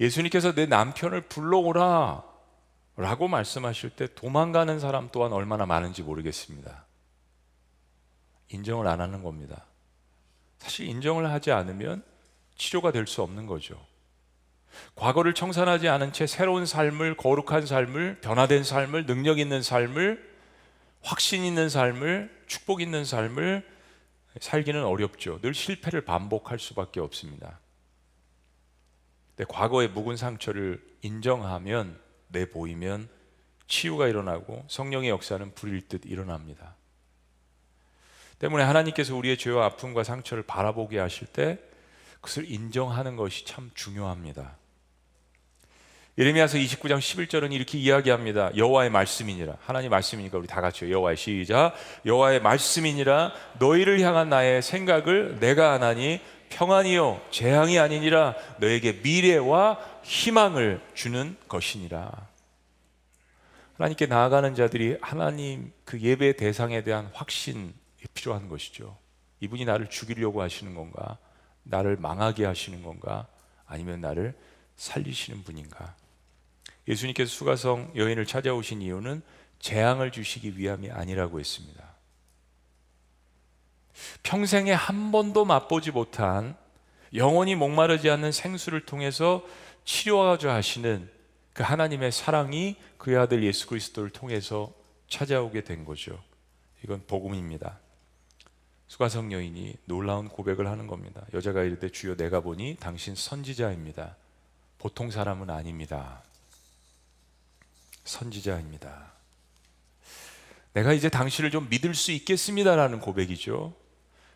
예수님께서 0.00 0.54
내 0.54 0.66
남편을 0.66 1.22
불러오라 1.22 2.22
라고 2.96 3.28
말씀하실 3.28 3.90
때 3.90 4.14
도망가는 4.14 4.80
사람 4.80 5.08
또한 5.12 5.32
얼마나 5.32 5.66
많은지 5.66 6.02
모르겠습니다. 6.02 6.84
인정을 8.50 8.86
안 8.86 9.00
하는 9.00 9.22
겁니다. 9.22 9.66
사실 10.58 10.86
인정을 10.88 11.30
하지 11.30 11.52
않으면 11.52 12.02
치료가 12.56 12.90
될 12.90 13.06
수 13.06 13.22
없는 13.22 13.46
거죠. 13.46 13.84
과거를 14.94 15.34
청산하지 15.34 15.88
않은 15.88 16.12
채 16.12 16.26
새로운 16.26 16.66
삶을, 16.66 17.16
거룩한 17.16 17.66
삶을, 17.66 18.20
변화된 18.20 18.64
삶을, 18.64 19.06
능력 19.06 19.38
있는 19.38 19.62
삶을, 19.62 20.28
확신 21.02 21.44
있는 21.44 21.68
삶을, 21.68 22.44
축복 22.46 22.80
있는 22.80 23.04
삶을 23.04 23.66
살기는 24.40 24.84
어렵죠. 24.84 25.40
늘 25.40 25.54
실패를 25.54 26.02
반복할 26.02 26.58
수밖에 26.58 27.00
없습니다. 27.00 27.60
근 29.36 29.46
과거의 29.46 29.88
묵은 29.88 30.16
상처를 30.16 30.84
인정하면, 31.02 31.98
내보이면 32.28 33.08
치유가 33.68 34.08
일어나고 34.08 34.64
성령의 34.68 35.10
역사는 35.10 35.54
불일 35.54 35.88
듯 35.88 36.02
일어납니다. 36.06 36.74
때문에 38.38 38.64
하나님께서 38.64 39.14
우리의 39.16 39.36
죄와 39.36 39.66
아픔과 39.66 40.04
상처를 40.04 40.44
바라보게 40.44 40.98
하실 40.98 41.26
때 41.26 41.58
그것을 42.20 42.50
인정하는 42.50 43.16
것이 43.16 43.44
참 43.44 43.70
중요합니다. 43.74 44.56
예레미야서 46.18 46.58
29장 46.58 46.98
11절은 46.98 47.52
이렇게 47.52 47.78
이야기합니다. 47.78 48.50
여호와의 48.56 48.90
말씀이니라. 48.90 49.56
하나님 49.60 49.90
말씀이니까 49.90 50.36
우리 50.36 50.48
다 50.48 50.60
같이 50.60 50.90
여호와의 50.90 51.16
시작. 51.16 51.74
여호와의 52.04 52.42
말씀이니라 52.42 53.32
너희를 53.60 54.00
향한 54.00 54.28
나의 54.28 54.60
생각을 54.62 55.38
내가 55.38 55.74
하나니 55.74 56.20
평안이요 56.48 57.20
재앙이 57.30 57.78
아니니라 57.78 58.34
너에게 58.58 58.94
미래와 58.94 59.78
희망을 60.02 60.80
주는 60.94 61.36
것이니라. 61.48 62.10
하나님께 63.76 64.06
나아가는 64.06 64.56
자들이 64.56 64.98
하나님 65.00 65.72
그 65.84 66.00
예배 66.00 66.34
대상에 66.34 66.82
대한 66.82 67.08
확신이 67.12 67.72
필요한 68.14 68.48
것이죠. 68.48 68.96
이분이 69.38 69.64
나를 69.66 69.88
죽이려고 69.88 70.42
하시는 70.42 70.74
건가? 70.74 71.16
나를 71.68 71.96
망하게 71.96 72.44
하시는 72.44 72.82
건가? 72.82 73.26
아니면 73.66 74.00
나를 74.00 74.34
살리시는 74.76 75.44
분인가? 75.44 75.94
예수님께서 76.86 77.30
수가성 77.30 77.92
여인을 77.94 78.26
찾아오신 78.26 78.82
이유는 78.82 79.22
재앙을 79.58 80.10
주시기 80.10 80.56
위함이 80.56 80.90
아니라고 80.90 81.40
했습니다. 81.40 81.84
평생에 84.22 84.72
한 84.72 85.12
번도 85.12 85.44
맛보지 85.44 85.90
못한 85.90 86.56
영원히 87.14 87.54
목마르지 87.54 88.08
않는 88.10 88.32
생수를 88.32 88.84
통해서 88.86 89.44
치료하자 89.84 90.54
하시는 90.54 91.10
그 91.52 91.62
하나님의 91.62 92.12
사랑이 92.12 92.76
그의 92.98 93.18
아들 93.18 93.42
예수 93.42 93.66
그리스도를 93.66 94.10
통해서 94.10 94.72
찾아오게 95.08 95.64
된 95.64 95.84
거죠. 95.84 96.22
이건 96.84 97.02
복음입니다. 97.06 97.80
수가성 98.88 99.32
여인이 99.32 99.76
놀라운 99.84 100.28
고백을 100.28 100.66
하는 100.66 100.86
겁니다. 100.86 101.24
여자가 101.34 101.62
이르되 101.62 101.90
주여 101.90 102.16
내가 102.16 102.40
보니 102.40 102.76
당신 102.80 103.14
선지자입니다. 103.14 104.16
보통 104.78 105.10
사람은 105.10 105.50
아닙니다. 105.50 106.22
선지자입니다. 108.04 109.12
내가 110.72 110.92
이제 110.92 111.08
당신을 111.08 111.50
좀 111.50 111.68
믿을 111.68 111.94
수 111.94 112.12
있겠습니다라는 112.12 113.00
고백이죠. 113.00 113.74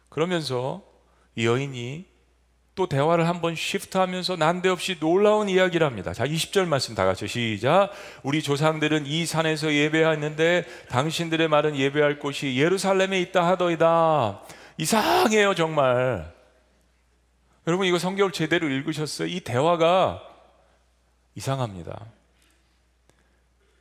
그러면서 0.08 0.84
이 1.34 1.46
여인이 1.46 2.12
또 2.74 2.87
대화를 2.87 3.28
한번 3.28 3.54
시프트하면서 3.54 4.37
난데없이 4.37 4.98
놀라운 4.98 5.50
이야기를 5.50 5.87
합니다. 5.87 6.14
자, 6.14 6.24
20절 6.24 6.66
말씀 6.66 6.94
다 6.94 7.04
같이 7.04 7.28
시작. 7.28 7.90
우리 8.22 8.42
조상들은 8.42 9.04
이 9.06 9.26
산에서 9.26 9.72
예배했는데 9.74 10.64
당신들의 10.88 11.48
말은 11.48 11.76
예배할 11.76 12.18
곳이 12.18 12.56
예루살렘에 12.56 13.20
있다 13.20 13.46
하더이다. 13.46 14.40
이상해요, 14.78 15.54
정말. 15.54 16.32
여러분 17.66 17.87
이거 17.87 17.98
성경을 17.98 18.32
제대로 18.32 18.68
읽으셨어요? 18.68 19.28
이 19.28 19.40
대화가 19.40 20.22
이상합니다. 21.35 22.06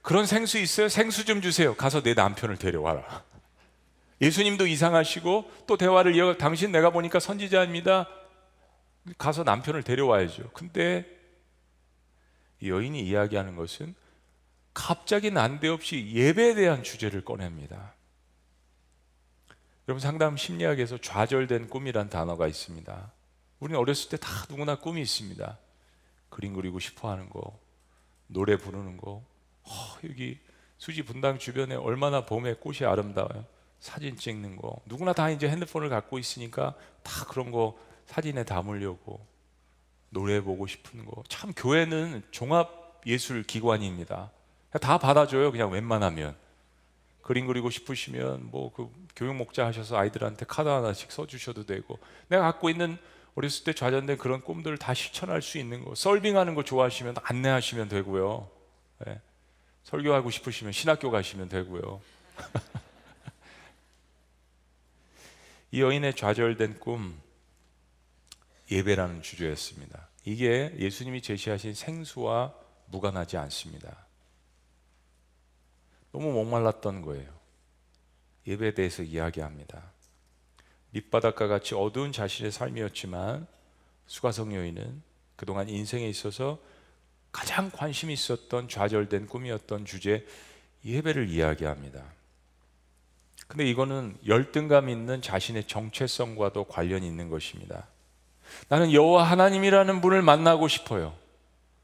그런 0.02 0.26
생수 0.26 0.58
있어요? 0.58 0.90
생수 0.90 1.26
좀 1.26 1.42
주세요. 1.42 1.76
가서 1.76 2.02
내 2.02 2.14
남편을 2.14 2.58
데려와라. 2.58 3.24
예수님도 4.20 4.68
이상하시고 4.68 5.52
또 5.66 5.78
대화를 5.78 6.16
이어 6.16 6.38
당신 6.38 6.72
내가 6.72 6.90
보니까 6.90 7.20
선지자입니다. 7.20 8.08
가서 9.18 9.44
남편을 9.44 9.84
데려와야죠. 9.84 10.52
근데 10.54 11.06
여인이 12.64 13.00
이야기하는 13.08 13.56
것은 13.56 13.96
갑자기 14.74 15.32
난데없이 15.32 16.12
예배에 16.14 16.56
대한 16.56 16.84
주제를 16.84 17.26
꺼냅니다. 17.26 17.94
여러분 19.88 20.00
상담 20.00 20.38
심리학에서 20.38 21.00
좌절된 21.00 21.70
꿈이란 21.70 22.10
단어가 22.10 22.48
있습니다. 22.48 23.12
우리는 23.60 23.80
어렸을 23.80 24.10
때 24.10 24.18
다 24.18 24.46
누구나 24.50 24.76
꿈이 24.76 25.02
있습니다. 25.02 25.58
그림 26.30 26.54
그리고 26.54 26.80
싶어 26.80 27.10
하는 27.12 27.30
거, 27.30 27.60
노래 28.28 28.56
부르는 28.58 28.98
거. 28.98 29.24
어, 29.64 29.98
여기 30.06 30.40
수지 30.78 31.04
분당 31.04 31.38
주변에 31.38 31.76
얼마나 31.76 32.26
봄에 32.26 32.54
꽃이 32.56 32.86
아름다워요. 32.86 33.46
사진 33.80 34.16
찍는 34.16 34.56
거. 34.56 34.80
누구나 34.86 35.12
다 35.14 35.30
이제 35.30 35.50
핸드폰을 35.50 35.90
갖고 35.90 36.20
있으니까 36.20 36.76
다 37.04 37.26
그런 37.26 37.52
거 37.52 37.78
사진에 38.12 38.44
담으려고 38.44 39.26
노래 40.10 40.42
보고 40.42 40.68
싶은 40.68 41.06
거. 41.06 41.24
참 41.30 41.54
교회는 41.56 42.24
종합 42.32 43.02
예술 43.06 43.44
기관입니다. 43.44 44.32
다 44.82 44.98
받아줘요. 44.98 45.54
그냥 45.54 45.72
웬만하면. 45.72 46.36
그림 47.22 47.48
그리고 47.48 47.70
싶으시면 47.70 48.50
뭐 48.52 48.74
그 48.74 48.92
교육 49.16 49.36
목자 49.36 49.66
하셔서 49.66 49.96
아이들한테 49.96 50.46
카드 50.46 50.68
하나씩 50.68 51.10
써주셔도 51.12 51.66
되고 51.66 52.00
내가 52.28 52.44
갖고 52.44 52.70
있는 52.70 52.98
어렸을 53.36 53.64
때 53.64 53.72
좌전된 53.72 54.18
그런 54.18 54.42
꿈들을 54.42 54.78
다 54.78 54.94
실천할 54.94 55.42
수 55.42 55.58
있는 55.58 55.86
거 55.86 55.96
썰빙하는 55.96 56.56
거 56.56 56.64
좋아하시면 56.64 57.16
안내하시면 57.24 57.88
되고요 57.88 58.50
네. 59.06 59.22
설교하고 59.84 60.32
싶으시면 60.32 60.74
신학교 60.74 61.12
가시면 61.12 61.48
되고요 61.48 62.02
이 65.72 65.82
여인의 65.82 66.16
좌절된 66.16 66.80
꿈 66.80 67.18
예배라는 68.72 69.22
주제였습니다. 69.22 70.08
이게 70.24 70.74
예수님이 70.80 71.22
제시하신 71.22 71.74
생수와 71.74 72.54
무관하지 72.88 73.38
않습니다. 73.38 74.06
너무 76.12 76.32
목말랐던 76.32 77.02
거예요. 77.02 77.30
예배에 78.48 78.74
대해서 78.74 79.04
이야기합니다. 79.04 79.92
밑바닥과 80.92 81.48
같이 81.48 81.76
어두운 81.76 82.12
자신의 82.12 82.52
삶이었지만 82.52 83.46
수가성 84.08 84.56
여인은 84.56 85.02
그동안 85.36 85.70
인생에 85.70 86.08
있어서 86.10 86.60
가장 87.32 87.70
관심이 87.72 88.14
있었던 88.14 88.68
좌절된 88.68 89.28
꿈이었던 89.28 89.86
주제 89.86 90.26
예배를 90.84 91.30
이야기합니다. 91.30 92.04
근데 93.48 93.70
이거는 93.70 94.18
열등감 94.28 94.90
있는 94.90 95.22
자신의 95.22 95.68
정체성과도 95.68 96.66
관련이 96.66 97.06
있는 97.06 97.30
것입니다. 97.30 97.88
나는 98.70 98.92
여호와 98.92 99.24
하나님이라는 99.24 100.02
분을 100.02 100.22
만나고 100.22 100.68
싶어요. 100.68 101.14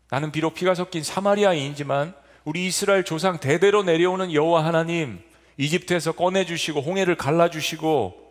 나는 0.10 0.32
비록 0.32 0.54
피가 0.54 0.76
섞인 0.76 1.04
사마리아인이지만 1.04 2.14
우리 2.46 2.68
이스라엘 2.68 3.04
조상 3.04 3.40
대대로 3.40 3.84
내려오는 3.84 4.32
여호와 4.32 4.64
하나님 4.66 5.22
이집트에서 5.58 6.14
꺼내 6.14 6.46
주시고 6.46 6.82
홍해를 6.82 7.16
갈라 7.18 7.50
주시고 7.50 8.26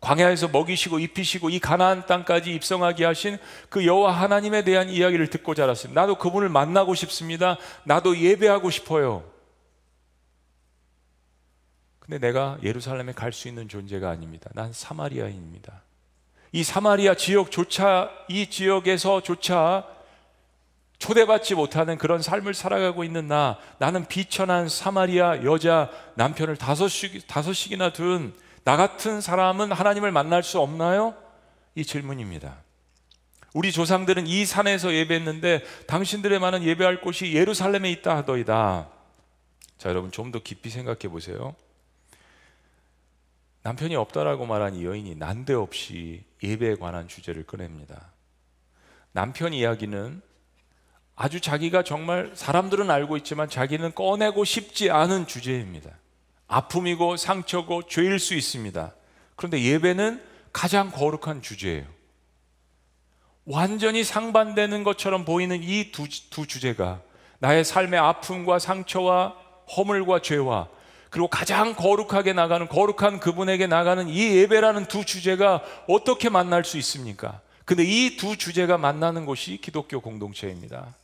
광야에서 0.00 0.48
먹이시고 0.48 0.98
입히시고 0.98 1.48
이 1.50 1.60
가나안 1.60 2.06
땅까지 2.06 2.52
입성하게 2.52 3.04
하신 3.04 3.38
그 3.68 3.86
여호와 3.86 4.12
하나님에 4.12 4.64
대한 4.64 4.88
이야기를 4.88 5.30
듣고 5.30 5.54
자랐습니다. 5.54 6.00
나도 6.00 6.16
그분을 6.18 6.48
만나고 6.48 6.94
싶습니다. 6.96 7.56
나도 7.84 8.18
예배하고 8.18 8.68
싶어요. 8.70 9.24
근데 12.00 12.18
내가 12.18 12.58
예루살렘에 12.64 13.12
갈 13.12 13.32
수 13.32 13.46
있는 13.46 13.68
존재가 13.68 14.10
아닙니다. 14.10 14.50
난 14.54 14.72
사마리아인입니다. 14.72 15.82
이 16.52 16.62
사마리아 16.62 17.14
지역조차 17.14 18.10
이 18.28 18.46
지역에서조차 18.48 19.86
초대받지 20.98 21.54
못하는 21.56 21.98
그런 21.98 22.22
삶을 22.22 22.54
살아가고 22.54 23.02
있는 23.02 23.26
나, 23.26 23.58
나는 23.78 24.06
비천한 24.06 24.68
사마리아 24.68 25.42
여자 25.42 25.90
남편을 26.14 26.56
다섯씩, 26.56 27.26
다섯씩이나 27.26 27.92
둔 27.92 28.34
나 28.64 28.76
같은 28.76 29.20
사람은 29.20 29.72
하나님을 29.72 30.12
만날 30.12 30.42
수 30.42 30.60
없나요? 30.60 31.14
이 31.74 31.84
질문입니다. 31.84 32.58
우리 33.54 33.72
조상들은 33.72 34.26
이 34.26 34.46
산에서 34.46 34.94
예배했는데 34.94 35.62
당신들의 35.86 36.38
많은 36.38 36.62
예배할 36.62 37.00
곳이 37.00 37.34
예루살렘에 37.34 37.90
있다 37.90 38.16
하더이다. 38.18 38.88
자, 39.78 39.88
여러분 39.88 40.10
좀 40.12 40.30
더 40.30 40.38
깊이 40.38 40.70
생각해 40.70 41.08
보세요. 41.08 41.54
남편이 43.62 43.96
없다라고 43.96 44.46
말한 44.46 44.76
이 44.76 44.84
여인이 44.84 45.16
난데없이 45.16 46.24
예배에 46.42 46.76
관한 46.76 47.08
주제를 47.08 47.44
꺼냅니다. 47.44 48.12
남편 49.12 49.52
이야기는 49.52 50.22
아주 51.14 51.40
자기가 51.40 51.82
정말 51.82 52.32
사람들은 52.34 52.90
알고 52.90 53.16
있지만 53.18 53.48
자기는 53.48 53.94
꺼내고 53.94 54.44
싶지 54.44 54.90
않은 54.90 55.26
주제입니다. 55.26 55.90
아픔이고 56.48 57.16
상처고 57.16 57.86
죄일 57.86 58.18
수 58.18 58.34
있습니다. 58.34 58.94
그런데 59.36 59.62
예배는 59.62 60.22
가장 60.52 60.90
거룩한 60.90 61.42
주제예요. 61.42 61.86
완전히 63.44 64.04
상반되는 64.04 64.84
것처럼 64.84 65.24
보이는 65.24 65.62
이두두 65.62 66.46
주제가 66.46 67.02
나의 67.38 67.64
삶의 67.64 67.98
아픔과 67.98 68.58
상처와 68.58 69.36
허물과 69.76 70.22
죄와 70.22 70.68
그리고 71.12 71.28
가장 71.28 71.74
거룩하게 71.74 72.32
나가는 72.32 72.66
거룩한 72.66 73.20
그분에게 73.20 73.66
나가는 73.66 74.08
이 74.08 74.34
예배라는 74.38 74.86
두 74.86 75.04
주제가 75.04 75.62
어떻게 75.86 76.30
만날 76.30 76.64
수 76.64 76.78
있습니까? 76.78 77.42
근데 77.66 77.84
이 77.84 78.16
두 78.16 78.38
주제가 78.38 78.78
만나는 78.78 79.26
곳이 79.26 79.58
기독교 79.60 80.00
공동체입니다. 80.00 80.96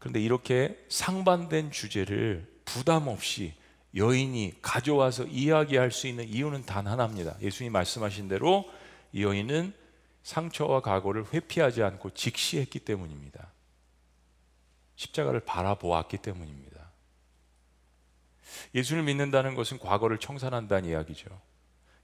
그런데 0.00 0.20
이렇게 0.20 0.84
상반된 0.88 1.70
주제를 1.70 2.44
부담 2.64 3.06
없이 3.06 3.54
여인이 3.94 4.54
가져와서 4.62 5.26
이야기할 5.26 5.92
수 5.92 6.08
있는 6.08 6.28
이유는 6.28 6.66
단 6.66 6.88
하나입니다. 6.88 7.36
예수님 7.40 7.72
말씀하신 7.72 8.26
대로 8.26 8.68
이 9.12 9.22
여인은 9.22 9.72
상처와 10.24 10.80
과거를 10.80 11.26
회피하지 11.32 11.84
않고 11.84 12.10
직시했기 12.14 12.80
때문입니다. 12.80 13.53
십자가를 14.96 15.40
바라보았기 15.40 16.18
때문입니다. 16.18 16.90
예수를 18.74 19.02
믿는다는 19.02 19.54
것은 19.54 19.78
과거를 19.78 20.18
청산한다는 20.18 20.88
이야기죠. 20.88 21.28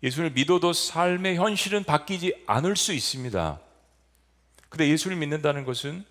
예수를 0.03 0.31
믿어도 0.31 0.73
삶의 0.73 1.37
현실은 1.37 1.85
바뀌지 1.85 2.45
않을 2.47 2.77
수 2.77 2.93
있습니다. 2.93 3.61
근데 4.69 4.89
예수를 4.89 5.17
믿는다는 5.17 5.65
것은 5.65 6.05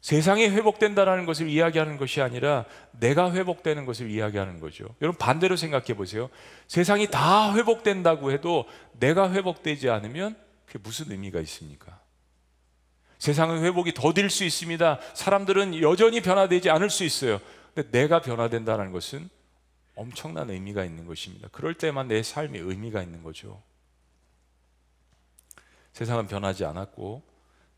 세상이 0.00 0.48
회복된다는 0.48 1.24
것을 1.24 1.48
이야기하는 1.48 1.96
것이 1.96 2.20
아니라 2.20 2.66
내가 2.90 3.32
회복되는 3.32 3.86
것을 3.86 4.10
이야기하는 4.10 4.60
거죠. 4.60 4.84
여러분 5.00 5.18
반대로 5.18 5.56
생각해 5.56 5.94
보세요. 5.94 6.28
세상이 6.66 7.06
다 7.06 7.54
회복된다고 7.54 8.30
해도 8.30 8.68
내가 8.98 9.32
회복되지 9.32 9.88
않으면 9.88 10.36
그게 10.66 10.78
무슨 10.78 11.10
의미가 11.10 11.40
있습니까? 11.40 12.03
세상은 13.24 13.62
회복이 13.62 13.94
더딜 13.94 14.28
수 14.28 14.44
있습니다. 14.44 15.00
사람들은 15.14 15.80
여전히 15.80 16.20
변화되지 16.20 16.68
않을 16.68 16.90
수 16.90 17.04
있어요. 17.04 17.40
근데 17.74 17.90
내가 17.90 18.20
변화된다는 18.20 18.92
것은 18.92 19.30
엄청난 19.94 20.50
의미가 20.50 20.84
있는 20.84 21.06
것입니다. 21.06 21.48
그럴 21.50 21.72
때만 21.72 22.08
내 22.08 22.22
삶이 22.22 22.58
의미가 22.58 23.00
있는 23.00 23.22
거죠. 23.22 23.62
세상은 25.94 26.26
변하지 26.26 26.66
않았고 26.66 27.22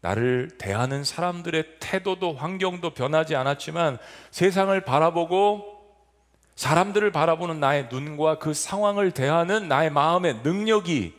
나를 0.00 0.50
대하는 0.58 1.04
사람들의 1.04 1.76
태도도 1.78 2.34
환경도 2.34 2.94
변하지 2.94 3.36
않았지만 3.36 3.98
세상을 4.32 4.80
바라보고 4.80 5.76
사람들을 6.56 7.12
바라보는 7.12 7.60
나의 7.60 7.86
눈과 7.88 8.40
그 8.40 8.52
상황을 8.52 9.12
대하는 9.12 9.68
나의 9.68 9.90
마음의 9.90 10.40
능력이 10.42 11.14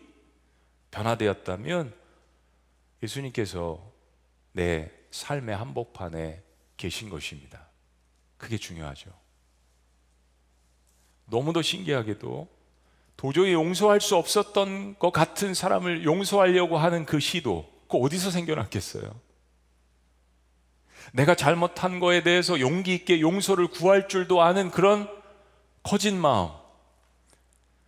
변화되었다면 0.91 1.93
예수님께서 3.01 3.86
내 4.57 4.89
삶의 5.11 5.55
한복판에 5.55 6.41
계신 6.77 7.11
것입니다. 7.11 7.67
그게 8.37 8.57
중요하죠. 8.57 9.11
너무도 11.25 11.61
신기하게도 11.61 12.47
도저히 13.17 13.53
용서할 13.53 14.01
수 14.01 14.15
없었던 14.15 14.97
것 14.97 15.11
같은 15.11 15.53
사람을 15.53 16.05
용서하려고 16.05 16.77
하는 16.79 17.05
그 17.05 17.19
시도 17.19 17.71
그 17.87 17.97
어디서 17.97 18.31
생겨났겠어요? 18.31 19.21
내가 21.13 21.35
잘못한 21.35 21.99
거에 21.99 22.23
대해서 22.23 22.59
용기 22.59 22.95
있게 22.95 23.21
용서를 23.21 23.67
구할 23.67 24.07
줄도 24.07 24.41
아는 24.41 24.71
그런 24.71 25.07
커진 25.83 26.19
마음, 26.19 26.49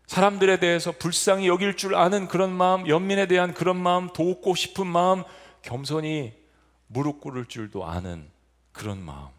사람들에 0.06 0.60
대해서 0.60 0.92
불쌍히 0.92 1.48
여길 1.48 1.78
줄 1.78 1.96
아는 1.96 2.28
그런 2.28 2.52
마음, 2.52 2.88
연민에 2.88 3.26
대한 3.26 3.56
그런 3.56 3.76
마음, 3.76 4.14
돕고 4.14 4.54
싶은 4.54 4.86
마음, 4.86 5.24
겸손히 5.64 6.39
무릎 6.90 7.22
꿇을 7.22 7.46
줄도 7.46 7.86
아는 7.86 8.28
그런 8.72 9.00
마음. 9.00 9.30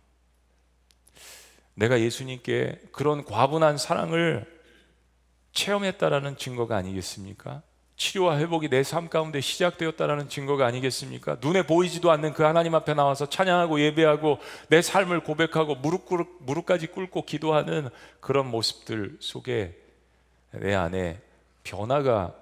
내가 1.74 2.00
예수님께 2.00 2.80
그런 2.92 3.24
과분한 3.24 3.76
사랑을 3.76 4.46
체험했다라는 5.52 6.36
증거가 6.36 6.76
아니겠습니까? 6.76 7.62
치료와 7.96 8.38
회복이 8.38 8.68
내 8.70 8.82
삶 8.82 9.10
가운데 9.10 9.40
시작되었다라는 9.40 10.28
증거가 10.28 10.64
아니겠습니까? 10.66 11.36
눈에 11.42 11.66
보이지도 11.66 12.10
않는 12.12 12.32
그 12.32 12.44
하나님 12.44 12.74
앞에 12.74 12.94
나와서 12.94 13.28
찬양하고 13.28 13.80
예배하고 13.80 14.38
내 14.68 14.80
삶을 14.80 15.20
고백하고 15.24 15.74
무릎 15.74 16.06
꿇, 16.06 16.24
무릎까지 16.40 16.86
꿇고 16.88 17.26
기도하는 17.26 17.90
그런 18.20 18.46
모습들 18.50 19.18
속에 19.20 19.76
내 20.52 20.74
안에 20.74 21.20
변화가 21.64 22.34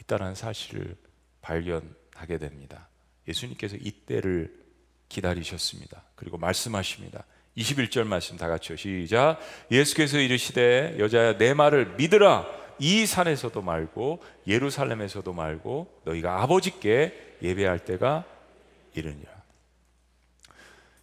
있다는 0.00 0.34
사실을 0.34 0.96
발견하게 1.42 2.38
됩니다. 2.38 2.88
예수님께서 3.28 3.76
이때를 3.76 4.64
기다리셨습니다. 5.08 6.02
그리고 6.14 6.38
말씀하십니다. 6.38 7.24
21절 7.56 8.04
말씀 8.04 8.36
다 8.36 8.48
같이요. 8.48 8.76
시작. 8.76 9.38
예수께서 9.70 10.18
이르시되 10.18 10.96
여자야 10.98 11.38
내 11.38 11.54
말을 11.54 11.94
믿으라. 11.96 12.46
이 12.80 13.06
산에서도 13.06 13.62
말고 13.62 14.22
예루살렘에서도 14.46 15.32
말고 15.32 16.02
너희가 16.04 16.42
아버지께 16.42 17.36
예배할 17.42 17.84
때가 17.84 18.24
이르니라. 18.94 19.32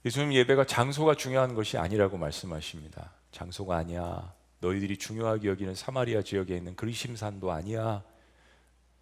예수님 0.03 0.34
예배가 0.34 0.65
장소가 0.65 1.15
중요한 1.15 1.53
것이 1.53 1.77
아니라고 1.77 2.17
말씀하십니다. 2.17 3.12
장소가 3.31 3.77
아니야. 3.77 4.34
너희들이 4.60 4.97
중요하게 4.97 5.47
여기는 5.47 5.75
사마리아 5.75 6.21
지역에 6.21 6.55
있는 6.55 6.75
그리심산도 6.75 7.51
아니야. 7.51 8.03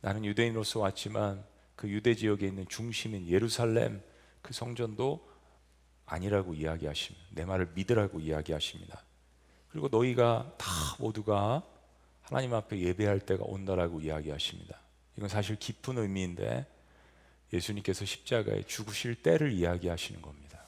나는 0.01 0.23
유대인으로서 0.25 0.81
왔지만 0.81 1.43
그 1.79 1.87
유대 1.87 2.13
지역에 2.13 2.45
있는 2.45 2.67
중심인 2.67 3.25
예루살렘 3.25 4.03
그 4.41 4.53
성전도 4.53 5.25
아니라고 6.05 6.53
이야기하십니다. 6.53 7.25
내 7.31 7.45
말을 7.45 7.69
믿으라고 7.73 8.19
이야기하십니다. 8.19 9.01
그리고 9.69 9.87
너희가 9.87 10.55
다 10.57 10.67
모두가 10.99 11.65
하나님 12.19 12.53
앞에 12.53 12.77
예배할 12.77 13.21
때가 13.21 13.45
온다라고 13.45 14.01
이야기하십니다. 14.01 14.77
이건 15.15 15.29
사실 15.29 15.55
깊은 15.55 15.97
의미인데 15.97 16.67
예수님께서 17.53 18.03
십자가에 18.03 18.63
죽으실 18.63 19.15
때를 19.23 19.53
이야기하시는 19.53 20.21
겁니다. 20.21 20.67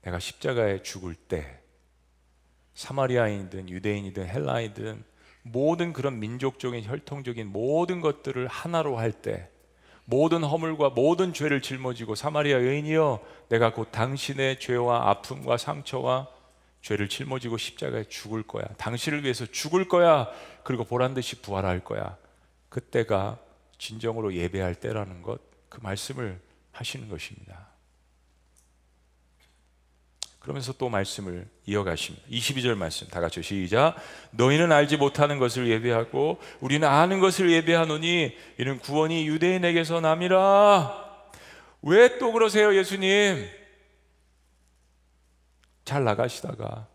내가 0.00 0.20
십자가에 0.20 0.82
죽을 0.82 1.14
때 1.14 1.60
사마리아인이든 2.72 3.68
유대인이든 3.68 4.26
헬라이든 4.26 5.04
모든 5.42 5.92
그런 5.92 6.20
민족적인 6.20 6.84
혈통적인 6.84 7.48
모든 7.48 8.00
것들을 8.00 8.46
하나로 8.46 8.96
할 8.96 9.12
때 9.12 9.48
모든 10.04 10.42
허물과 10.42 10.90
모든 10.90 11.32
죄를 11.32 11.62
짊어지고 11.62 12.14
사마리아 12.14 12.58
여인이여 12.58 13.20
내가 13.48 13.72
곧 13.72 13.88
당신의 13.92 14.58
죄와 14.58 15.08
아픔과 15.10 15.56
상처와 15.56 16.28
죄를 16.82 17.08
짊어지고 17.08 17.56
십자가에 17.56 18.04
죽을 18.04 18.42
거야. 18.42 18.64
당신을 18.76 19.22
위해서 19.22 19.46
죽을 19.46 19.86
거야. 19.86 20.28
그리고 20.64 20.84
보란 20.84 21.14
듯이 21.14 21.40
부활할 21.40 21.84
거야. 21.84 22.16
그때가 22.68 23.38
진정으로 23.78 24.34
예배할 24.34 24.74
때라는 24.74 25.22
것, 25.22 25.40
그 25.68 25.78
말씀을 25.80 26.40
하시는 26.72 27.08
것입니다. 27.08 27.71
그러면서 30.42 30.72
또 30.72 30.88
말씀을 30.88 31.48
이어가십니다. 31.66 32.26
22절 32.28 32.74
말씀 32.74 33.06
다 33.06 33.20
같이 33.20 33.42
시작. 33.42 33.94
너희는 34.32 34.72
알지 34.72 34.96
못하는 34.96 35.38
것을 35.38 35.68
예배하고 35.68 36.40
우리는 36.60 36.86
아는 36.86 37.20
것을 37.20 37.50
예배하노니 37.52 38.36
이는 38.58 38.78
구원이 38.80 39.28
유대인에게서 39.28 40.00
남이라. 40.00 41.00
왜 41.82 42.18
또 42.18 42.32
그러세요, 42.32 42.74
예수님? 42.76 43.48
잘 45.84 46.02
나가시다가 46.04 46.88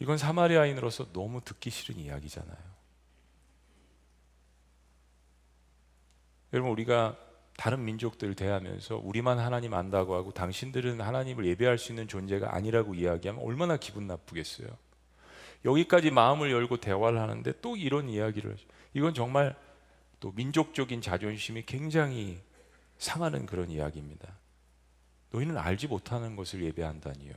이건 0.00 0.18
사마리아인으로서 0.18 1.12
너무 1.12 1.40
듣기 1.42 1.70
싫은 1.70 1.98
이야기잖아요. 1.98 2.70
여러분 6.52 6.72
우리가 6.72 7.16
다른 7.60 7.84
민족들 7.84 8.34
대하면서 8.34 9.02
우리만 9.04 9.38
하나님 9.38 9.74
안다고 9.74 10.14
하고 10.14 10.32
당신들은 10.32 11.02
하나님을 11.02 11.44
예배할 11.44 11.76
수 11.76 11.92
있는 11.92 12.08
존재가 12.08 12.54
아니라고 12.56 12.94
이야기하면 12.94 13.44
얼마나 13.44 13.76
기분 13.76 14.06
나쁘겠어요. 14.06 14.66
여기까지 15.66 16.10
마음을 16.10 16.50
열고 16.50 16.78
대화를 16.78 17.20
하는데 17.20 17.52
또 17.60 17.76
이런 17.76 18.08
이야기를 18.08 18.56
이건 18.94 19.12
정말 19.12 19.54
또 20.20 20.32
민족적인 20.32 21.02
자존심이 21.02 21.62
굉장히 21.66 22.40
상하는 22.96 23.44
그런 23.44 23.70
이야기입니다. 23.70 24.38
너희는 25.30 25.58
알지 25.58 25.86
못하는 25.86 26.36
것을 26.36 26.64
예배한다니요. 26.64 27.34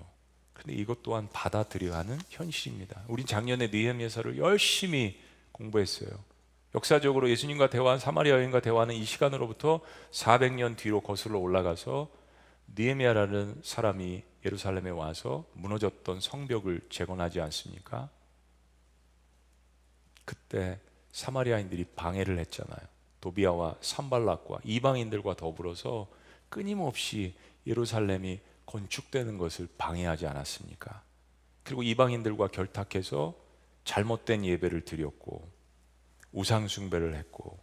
근데 0.53 0.73
이것 0.73 1.03
또한 1.03 1.27
받아들여야 1.33 1.97
하는 1.97 2.17
현실입니다. 2.29 3.03
우린 3.09 3.25
작년에 3.25 3.67
느헤미야서를 3.67 4.38
열심히 4.38 5.19
공부했어요. 5.51 6.12
역사적으로 6.75 7.29
예수님과 7.29 7.69
대화한 7.69 7.99
사마리아 7.99 8.36
여인과 8.36 8.59
대화하는 8.62 8.95
이 8.95 9.05
시간으로부터 9.05 9.81
400년 10.12 10.75
뒤로 10.75 11.01
거슬러 11.01 11.38
올라가서 11.38 12.09
니에미아라는 12.75 13.62
사람이 13.63 14.23
예루살렘에 14.43 14.89
와서 14.89 15.45
무너졌던 15.53 16.19
성벽을 16.19 16.81
재건하지 16.89 17.41
않습니까? 17.41 18.09
그때 20.25 20.79
사마리아인들이 21.12 21.86
방해를 21.95 22.39
했잖아요. 22.39 22.88
도비아와 23.21 23.75
산발락과 23.81 24.59
이방인들과 24.63 25.36
더불어서 25.36 26.07
끊임없이 26.49 27.36
예루살렘이 27.67 28.39
건축되는 28.65 29.38
것을 29.38 29.67
방해하지 29.77 30.25
않았습니까? 30.25 31.03
그리고 31.63 31.83
이방인들과 31.83 32.47
결탁해서 32.47 33.36
잘못된 33.86 34.43
예배를 34.43 34.81
드렸고 34.81 35.53
우상 36.34 36.67
숭배를 36.67 37.15
했고 37.15 37.58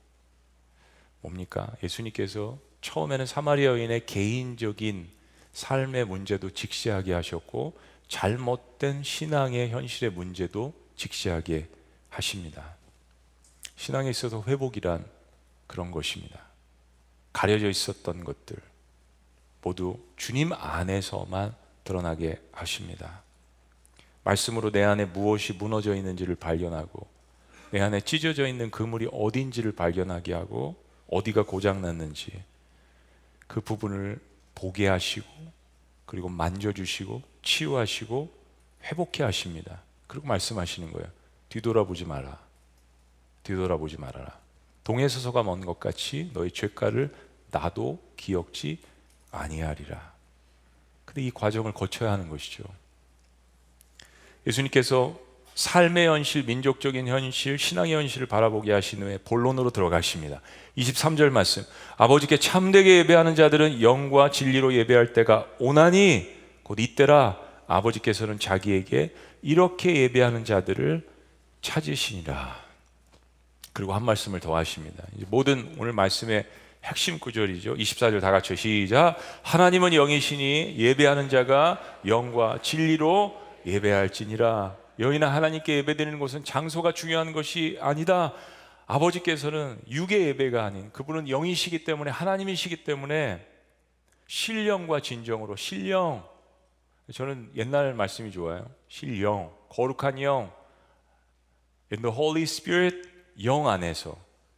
뭡니까? 1.20 1.70
예수님께서 1.83 2.59
처음에는 2.80 3.26
사마리아 3.26 3.72
여인의 3.72 4.06
개인적인 4.06 5.11
삶의 5.52 6.06
문제도 6.06 6.48
직시하게 6.50 7.12
하셨고 7.12 7.78
잘못된 8.09 9.02
신앙의 9.02 9.70
현실의 9.70 10.12
문제도 10.12 10.72
직시하게 10.96 11.68
하십니다. 12.09 12.76
신앙에 13.76 14.11
있어서 14.11 14.42
회복이란 14.46 15.04
그런 15.66 15.90
것입니다. 15.90 16.40
가려져 17.33 17.68
있었던 17.68 18.24
것들 18.24 18.56
모두 19.62 19.98
주님 20.16 20.52
안에서만 20.52 21.54
드러나게 21.85 22.40
하십니다. 22.52 23.22
말씀으로 24.24 24.70
내 24.70 24.83
안에 24.83 25.06
무엇이 25.06 25.52
무너져 25.52 25.94
있는지를 25.94 26.35
발견하고 26.35 27.06
내 27.70 27.80
안에 27.80 28.00
찢어져 28.00 28.46
있는 28.46 28.70
그물이 28.70 29.09
어딘지를 29.12 29.72
발견하게 29.72 30.33
하고 30.35 30.83
어디가 31.09 31.44
고장났는지 31.44 32.42
그 33.46 33.61
부분을 33.61 34.20
보게 34.54 34.88
하시고 34.88 35.26
그리고 36.06 36.28
만져주시고 36.28 37.22
치유하시고 37.42 38.33
회복해 38.85 39.22
하십니다. 39.22 39.83
그리고 40.06 40.26
말씀하시는 40.26 40.92
거예요. 40.92 41.09
뒤돌아보지 41.48 42.04
마라. 42.04 42.40
뒤돌아보지 43.44 43.98
말아라. 43.98 44.38
동해서서가 44.85 45.42
먼 45.42 45.61
것 45.64 45.78
같이 45.78 46.30
너희 46.35 46.50
죄가를 46.50 47.14
나도 47.50 48.02
기억지 48.16 48.78
아니하리라. 49.30 50.12
근데 51.04 51.22
이 51.22 51.30
과정을 51.30 51.72
거쳐야 51.72 52.12
하는 52.12 52.28
것이죠. 52.28 52.64
예수님께서 54.46 55.18
삶의 55.60 56.06
현실, 56.06 56.44
민족적인 56.44 57.06
현실, 57.06 57.58
신앙의 57.58 57.92
현실을 57.92 58.26
바라보게 58.26 58.72
하신 58.72 59.02
후에 59.02 59.18
본론으로 59.18 59.68
들어가십니다. 59.68 60.40
23절 60.78 61.28
말씀. 61.28 61.62
아버지께 61.98 62.38
참되게 62.38 62.96
예배하는 63.00 63.34
자들은 63.34 63.82
영과 63.82 64.30
진리로 64.30 64.72
예배할 64.72 65.12
때가 65.12 65.46
오나니 65.58 66.30
곧 66.62 66.80
이때라 66.80 67.38
아버지께서는 67.66 68.38
자기에게 68.38 69.14
이렇게 69.42 69.96
예배하는 69.96 70.46
자들을 70.46 71.06
찾으시니라. 71.60 72.56
그리고 73.74 73.92
한 73.92 74.02
말씀을 74.02 74.40
더 74.40 74.56
하십니다. 74.56 75.04
모든 75.28 75.74
오늘 75.76 75.92
말씀의 75.92 76.46
핵심 76.84 77.18
구절이죠. 77.18 77.74
24절 77.74 78.22
다 78.22 78.30
같이 78.30 78.56
시작. 78.56 79.18
하나님은 79.42 79.92
영이시니 79.92 80.76
예배하는 80.78 81.28
자가 81.28 81.78
영과 82.06 82.60
진리로 82.62 83.38
예배할지니라. 83.66 84.79
여인아 85.00 85.32
하나님께 85.32 85.78
예배드리는 85.78 86.18
곳은 86.18 86.44
장소가 86.44 86.92
중요한 86.92 87.32
것이 87.32 87.78
아니다. 87.80 88.34
아버지께서는 88.86 89.80
육의 89.88 90.28
예배가 90.28 90.62
아닌 90.62 90.92
그분은 90.92 91.26
영이시기 91.26 91.84
때문에 91.84 92.10
하나님이시기 92.10 92.84
때문에 92.84 93.46
신령과 94.26 95.00
진정으로 95.00 95.56
신령 95.56 96.28
저는 97.14 97.50
옛날 97.56 97.94
말씀이 97.94 98.30
좋아요. 98.30 98.70
신령, 98.88 99.50
거룩한 99.70 100.20
영. 100.20 100.52
In 101.90 102.02
the 102.02 102.14
Holy 102.14 102.42
Spirit 102.42 103.08
영 103.42 103.68
안에서 103.68 104.16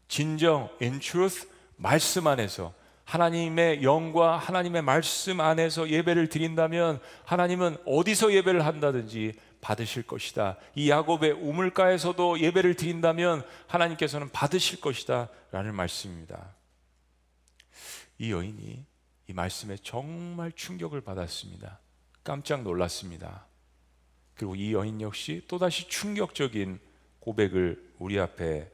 진정 0.08 0.68
in 0.82 0.98
truth 0.98 1.48
말씀 1.76 2.26
안에서 2.26 2.74
하나님의 3.04 3.82
영과 3.82 4.36
하나님의 4.38 4.82
말씀 4.82 5.40
안에서 5.40 5.88
예배를 5.88 6.28
드린다면 6.28 7.00
하나님은 7.24 7.76
어디서 7.86 8.32
예배를 8.32 8.66
한다든지 8.66 9.34
받으실 9.62 10.02
것이다. 10.02 10.58
이 10.74 10.90
야곱의 10.90 11.32
우물가에서도 11.32 12.40
예배를 12.40 12.74
드린다면 12.74 13.46
하나님께서는 13.68 14.28
받으실 14.30 14.80
것이다. 14.80 15.30
라는 15.52 15.74
말씀입니다. 15.74 16.54
이 18.18 18.32
여인이 18.32 18.84
이 19.28 19.32
말씀에 19.32 19.76
정말 19.82 20.52
충격을 20.52 21.00
받았습니다. 21.00 21.78
깜짝 22.24 22.62
놀랐습니다. 22.62 23.46
그리고 24.34 24.56
이 24.56 24.74
여인 24.74 25.00
역시 25.00 25.44
또다시 25.46 25.88
충격적인 25.88 26.80
고백을 27.20 27.94
우리 27.98 28.18
앞에 28.18 28.68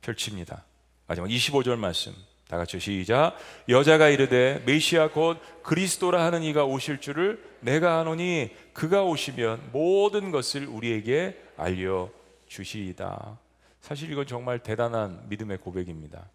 펼칩니다. 0.00 0.64
마지막 1.06 1.28
25절 1.28 1.76
말씀. 1.76 2.14
다 2.48 2.56
같이 2.56 2.78
시작. 2.78 3.36
여자가 3.68 4.08
이르되 4.08 4.62
메시아 4.66 5.10
곧 5.10 5.38
그리스도라 5.62 6.24
하는 6.24 6.42
이가 6.42 6.64
오실 6.64 7.00
줄을 7.00 7.42
내가 7.60 7.98
아노니 7.98 8.50
그가 8.72 9.02
오시면 9.02 9.70
모든 9.72 10.30
것을 10.30 10.66
우리에게 10.66 11.42
알려 11.56 12.08
주시이다. 12.46 13.38
사실 13.80 14.12
이건 14.12 14.26
정말 14.26 14.60
대단한 14.60 15.28
믿음의 15.28 15.58
고백입니다. 15.58 16.30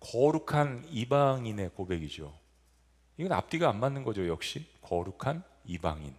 거룩한 0.00 0.86
이방인의 0.90 1.70
고백이죠. 1.74 2.32
이건 3.16 3.32
앞뒤가 3.32 3.68
안 3.68 3.80
맞는 3.80 4.02
거죠, 4.02 4.26
역시. 4.26 4.66
거룩한 4.82 5.42
이방인. 5.64 6.14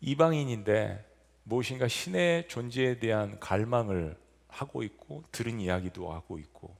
이방인인데 0.00 1.04
무엇인가 1.42 1.88
신의 1.88 2.48
존재에 2.48 2.98
대한 2.98 3.38
갈망을 3.40 4.16
하고 4.48 4.82
있고 4.82 5.24
들은 5.32 5.60
이야기도 5.60 6.12
하고 6.12 6.38
있고 6.38 6.75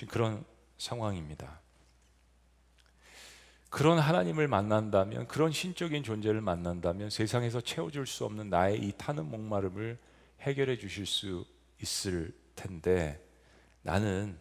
지금 0.00 0.12
그런 0.12 0.44
상황입니다. 0.78 1.60
그런 3.68 3.98
하나님을 3.98 4.48
만난다면 4.48 5.28
그런 5.28 5.52
신적인 5.52 6.04
존재를 6.04 6.40
만난다면 6.40 7.10
세상에서 7.10 7.60
채워줄 7.60 8.06
수 8.06 8.24
없는 8.24 8.48
나의 8.48 8.80
이 8.80 8.92
타는 8.96 9.28
목마름을 9.30 9.98
해결해 10.40 10.78
주실 10.78 11.04
수 11.04 11.44
있을 11.82 12.32
텐데 12.56 13.22
나는 13.82 14.38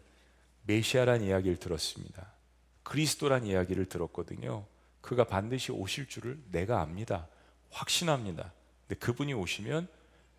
메시아란 0.64 1.24
이야기를 1.24 1.58
들었습니다. 1.58 2.32
그리스도란 2.84 3.46
이야기를 3.46 3.88
들었거든요. 3.88 4.66
그가 5.02 5.26
반드시 5.26 5.74
오실 5.74 6.08
줄을 6.08 6.42
내가 6.52 6.80
압니다. 6.80 7.28
확신합니다. 7.70 8.54
근데 8.88 8.98
그분이 8.98 9.34
오시면 9.34 9.90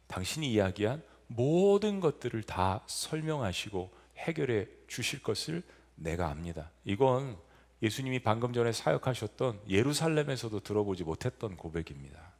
당신이 0.06 0.50
이야기한 0.50 1.02
모든 1.26 2.00
것들을 2.00 2.42
다 2.44 2.83
설명하시고 2.87 3.99
해결해 4.20 4.66
주실 4.87 5.22
것을 5.22 5.62
내가 5.94 6.30
압니다. 6.30 6.70
이건 6.85 7.38
예수님이 7.83 8.20
방금 8.20 8.52
전에 8.52 8.72
사역하셨던 8.72 9.62
예루살렘에서도 9.68 10.61
들어보지 10.61 11.04
못했던 11.04 11.56
고백입니다. 11.56 12.33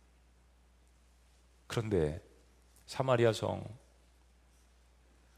그런데 1.66 2.23
사마리아 2.87 3.33
성 3.33 3.64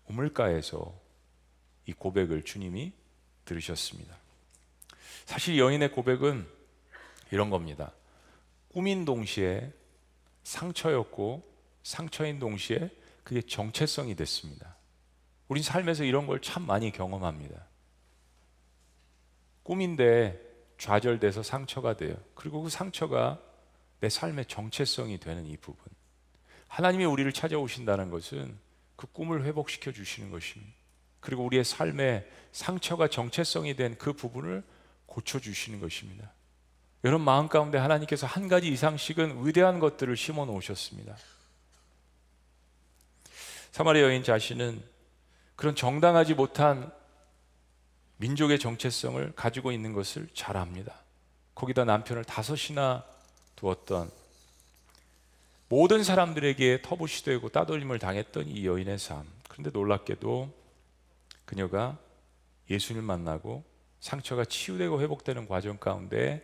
우물가에서 0.08 1.00
이 1.86 1.92
고백을 1.92 2.42
주님이 2.42 2.92
들으셨습니다. 3.44 4.16
사실 5.24 5.58
여인의 5.58 5.92
고백은 5.92 6.46
이런 7.30 7.50
겁니다. 7.50 7.92
꿈인 8.68 9.04
동시에 9.04 9.72
상처였고 10.44 11.42
상처인 11.82 12.38
동시에 12.38 12.90
그게 13.22 13.42
정체성이 13.42 14.16
됐습니다. 14.16 14.76
우린 15.52 15.62
삶에서 15.62 16.04
이런 16.04 16.26
걸 16.26 16.40
참 16.40 16.66
많이 16.66 16.90
경험합니다. 16.90 17.66
꿈인데 19.64 20.40
좌절돼서 20.78 21.42
상처가 21.42 21.94
돼요. 21.94 22.16
그리고 22.34 22.62
그 22.62 22.70
상처가 22.70 23.38
내 24.00 24.08
삶의 24.08 24.46
정체성이 24.46 25.20
되는 25.20 25.46
이 25.46 25.58
부분. 25.58 25.84
하나님이 26.68 27.04
우리를 27.04 27.30
찾아오신다는 27.32 28.08
것은 28.10 28.58
그 28.96 29.06
꿈을 29.08 29.44
회복시켜 29.44 29.92
주시는 29.92 30.30
것입니다. 30.30 30.72
그리고 31.20 31.44
우리의 31.44 31.64
삶의 31.64 32.26
상처가 32.52 33.08
정체성이 33.08 33.76
된 33.76 33.94
그 33.98 34.14
부분을 34.14 34.64
고쳐 35.04 35.38
주시는 35.38 35.80
것입니다. 35.80 36.32
여러분 37.04 37.26
마음 37.26 37.48
가운데 37.48 37.76
하나님께서 37.76 38.26
한 38.26 38.48
가지 38.48 38.68
이상씩은 38.68 39.46
위대한 39.46 39.80
것들을 39.80 40.16
심어 40.16 40.46
놓으셨습니다. 40.46 41.14
사마리아 43.70 44.04
여인 44.04 44.24
자신은 44.24 44.91
그런 45.62 45.76
정당하지 45.76 46.34
못한 46.34 46.90
민족의 48.16 48.58
정체성을 48.58 49.34
가지고 49.36 49.70
있는 49.70 49.92
것을 49.92 50.28
잘 50.34 50.56
압니다. 50.56 50.92
거기다 51.54 51.84
남편을 51.84 52.24
다섯이나 52.24 53.04
두었던 53.54 54.10
모든 55.68 56.02
사람들에게 56.02 56.82
터부시되고 56.82 57.50
따돌림을 57.50 58.00
당했던 58.00 58.48
이 58.48 58.66
여인의 58.66 58.98
삶. 58.98 59.24
그런데 59.48 59.70
놀랍게도 59.70 60.52
그녀가 61.44 61.96
예수님을 62.68 63.06
만나고 63.06 63.62
상처가 64.00 64.44
치유되고 64.44 65.00
회복되는 65.00 65.46
과정 65.46 65.78
가운데 65.78 66.42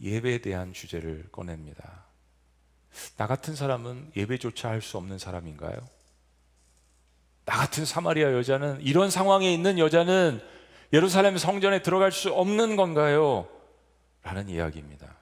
예배에 0.00 0.38
대한 0.38 0.72
주제를 0.72 1.28
꺼냅니다. 1.30 2.06
나 3.18 3.28
같은 3.28 3.54
사람은 3.54 4.10
예배조차 4.16 4.68
할 4.68 4.82
수 4.82 4.96
없는 4.96 5.18
사람인가요? 5.18 5.97
나 7.48 7.56
같은 7.56 7.86
사마리아 7.86 8.34
여자는 8.34 8.82
이런 8.82 9.08
상황에 9.08 9.50
있는 9.50 9.78
여자는 9.78 10.38
예루살렘 10.92 11.38
성전에 11.38 11.80
들어갈 11.80 12.12
수 12.12 12.30
없는 12.30 12.76
건가요? 12.76 13.48
라는 14.22 14.50
이야기입니다. 14.50 15.16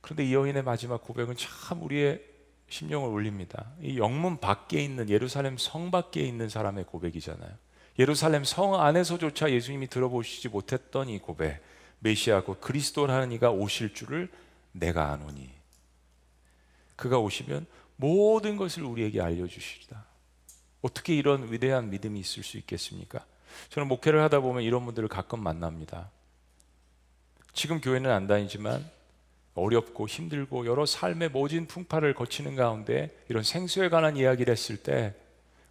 그런데 0.00 0.24
이 0.24 0.34
여인의 0.34 0.62
마지막 0.62 1.02
고백은 1.02 1.34
참 1.36 1.82
우리의 1.82 2.22
심령을 2.68 3.08
울립니다. 3.08 3.72
이 3.80 3.98
영문 3.98 4.38
밖에 4.38 4.80
있는 4.80 5.10
예루살렘 5.10 5.56
성 5.58 5.90
밖에 5.90 6.20
있는 6.20 6.48
사람의 6.48 6.84
고백이잖아요. 6.84 7.50
예루살렘 7.98 8.44
성 8.44 8.80
안에서조차 8.80 9.50
예수님이 9.50 9.88
들어보시지 9.88 10.48
못했던 10.48 11.08
이 11.08 11.18
고백. 11.18 11.60
메시아고 11.98 12.58
그리스도라는 12.60 13.32
이가 13.32 13.50
오실 13.50 13.94
줄을 13.94 14.30
내가 14.70 15.10
아노니. 15.10 15.50
그가 16.94 17.18
오시면 17.18 17.66
모든 17.96 18.56
것을 18.56 18.82
우리에게 18.84 19.20
알려주시리다. 19.20 20.04
어떻게 20.82 21.14
이런 21.14 21.50
위대한 21.50 21.90
믿음이 21.90 22.20
있을 22.20 22.42
수 22.42 22.56
있겠습니까? 22.58 23.24
저는 23.70 23.88
목회를 23.88 24.22
하다 24.22 24.40
보면 24.40 24.62
이런 24.62 24.84
분들을 24.84 25.08
가끔 25.08 25.42
만납니다. 25.42 26.10
지금 27.52 27.80
교회는 27.80 28.10
안 28.10 28.26
다니지만 28.26 28.84
어렵고 29.54 30.08
힘들고 30.08 30.66
여러 30.66 30.84
삶의 30.84 31.30
모진 31.30 31.66
풍파를 31.66 32.14
거치는 32.14 32.56
가운데 32.56 33.16
이런 33.28 33.42
생수에 33.42 33.88
관한 33.88 34.16
이야기를 34.16 34.50
했을 34.50 34.76
때 34.76 35.14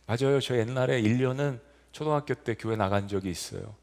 맞아요. 0.05 0.39
저 0.39 0.57
옛날에 0.57 1.01
1년은 1.01 1.59
초등학교 1.91 2.33
때 2.33 2.55
교회 2.55 2.75
나간 2.75 3.07
적이 3.07 3.29
있어요. 3.29 3.75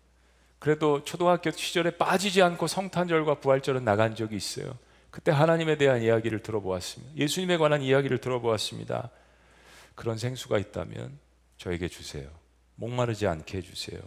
그래도 0.58 1.04
초등학교 1.04 1.50
시절에 1.50 1.92
빠지지 1.92 2.42
않고 2.42 2.66
성탄절과 2.66 3.36
부활절은 3.36 3.84
나간 3.84 4.14
적이 4.14 4.36
있어요. 4.36 4.76
그때 5.10 5.32
하나님에 5.32 5.76
대한 5.76 6.02
이야기를 6.02 6.42
들어보았습니다. 6.42 7.16
예수님에 7.16 7.56
관한 7.56 7.82
이야기를 7.82 8.18
들어보았습니다. 8.18 9.10
그런 9.94 10.16
생수가 10.16 10.58
있다면 10.58 11.18
저에게 11.56 11.88
주세요. 11.88 12.30
목마르지 12.76 13.26
않게 13.26 13.58
해주세요. 13.58 14.00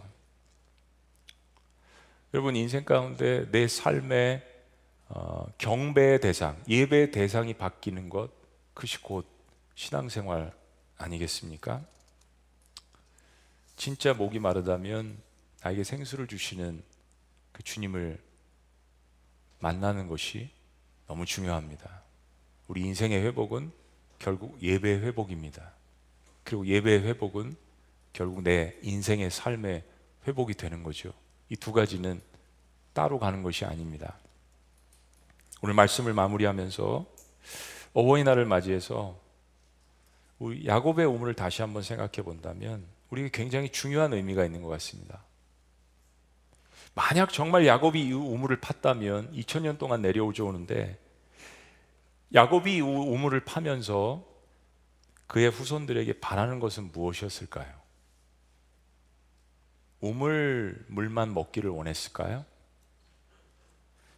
여러분 2.32 2.56
인생 2.56 2.84
가운데 2.84 3.48
내 3.52 3.68
삶의 3.68 4.54
어, 5.08 5.46
경배의 5.58 6.20
대상, 6.20 6.60
예배의 6.66 7.12
대상이 7.12 7.54
바뀌는 7.54 8.08
것, 8.08 8.30
그것이 8.72 9.00
곧 9.00 9.26
신앙생활 9.74 10.52
아니겠습니까? 10.96 11.84
진짜 13.76 14.14
목이 14.14 14.38
마르다면 14.38 15.16
나에게 15.62 15.84
생수를 15.84 16.26
주시는 16.26 16.82
그 17.52 17.62
주님을 17.62 18.20
만나는 19.60 20.08
것이 20.08 20.50
너무 21.06 21.24
중요합니다. 21.26 22.02
우리 22.68 22.82
인생의 22.82 23.22
회복은 23.24 23.72
결국 24.18 24.60
예배의 24.62 25.00
회복입니다. 25.02 25.72
그리고 26.44 26.66
예배의 26.66 27.02
회복은 27.02 27.56
결국 28.12 28.42
내 28.42 28.76
인생의 28.82 29.30
삶의 29.30 29.84
회복이 30.26 30.54
되는 30.54 30.82
거죠. 30.82 31.12
이 31.50 31.56
두 31.56 31.72
가지는 31.72 32.20
따로 32.92 33.18
가는 33.18 33.42
것이 33.42 33.64
아닙니다. 33.64 34.16
오늘 35.62 35.74
말씀을 35.74 36.12
마무리하면서 36.14 37.06
어버이날을 37.92 38.44
맞이해서 38.46 39.18
우리 40.38 40.66
야곱의 40.66 41.06
우물을 41.06 41.34
다시 41.34 41.62
한번 41.62 41.82
생각해 41.82 42.22
본다면 42.22 42.84
우리에게 43.10 43.30
굉장히 43.30 43.70
중요한 43.70 44.12
의미가 44.12 44.44
있는 44.44 44.62
것 44.62 44.68
같습니다. 44.68 45.22
만약 46.94 47.32
정말 47.32 47.66
야곱이 47.66 48.00
이 48.00 48.12
우물을 48.12 48.60
팠다면 48.60 49.32
2000년 49.34 49.78
동안 49.78 50.00
내려오죠 50.02 50.46
오는데 50.46 50.98
야곱이 52.32 52.76
이 52.76 52.80
우물을 52.80 53.40
파면서 53.44 54.24
그의 55.26 55.50
후손들에게 55.50 56.20
바라는 56.20 56.60
것은 56.60 56.92
무엇이었을까요? 56.92 57.66
우물 60.00 60.84
물만 60.88 61.32
먹기를 61.34 61.70
원했을까요? 61.70 62.44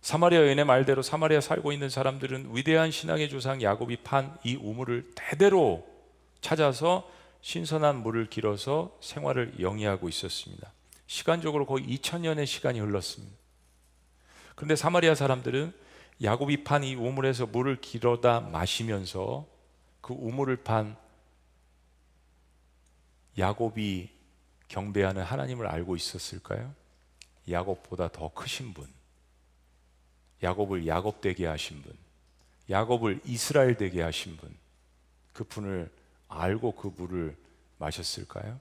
사마리아 0.00 0.40
여인의 0.40 0.64
말대로 0.64 1.02
사마리아 1.02 1.40
살고 1.40 1.72
있는 1.72 1.88
사람들은 1.88 2.54
위대한 2.54 2.90
신앙의 2.90 3.28
조상 3.28 3.62
야곱이 3.62 3.98
판 3.98 4.36
이 4.44 4.56
우물을 4.56 5.12
대대로 5.14 5.86
찾아서 6.40 7.08
신선한 7.40 8.02
물을 8.02 8.28
길어서 8.28 8.96
생활을 9.00 9.60
영위하고 9.60 10.08
있었습니다. 10.08 10.72
시간적으로 11.06 11.66
거의 11.66 11.86
2000년의 11.86 12.46
시간이 12.46 12.80
흘렀습니다. 12.80 13.36
그런데 14.54 14.76
사마리아 14.76 15.14
사람들은 15.14 15.72
야곱이 16.22 16.64
판 16.64 16.82
이 16.82 16.94
우물에서 16.94 17.46
물을 17.46 17.80
길어다 17.80 18.40
마시면서 18.40 19.46
그 20.00 20.14
우물을 20.14 20.56
판 20.56 20.96
야곱이 23.38 24.10
경배하는 24.68 25.22
하나님을 25.22 25.66
알고 25.66 25.94
있었을까요? 25.94 26.74
야곱보다 27.48 28.08
더 28.10 28.32
크신 28.32 28.72
분, 28.72 28.88
야곱을 30.42 30.86
야곱 30.86 31.20
되게 31.20 31.46
하신 31.46 31.82
분, 31.82 31.92
야곱을 32.70 33.20
이스라엘 33.24 33.76
되게 33.76 34.02
하신 34.02 34.36
분, 34.38 34.56
그 35.32 35.44
분을 35.44 35.90
알고 36.28 36.72
그 36.72 36.92
물을 36.96 37.36
마셨을까요? 37.78 38.58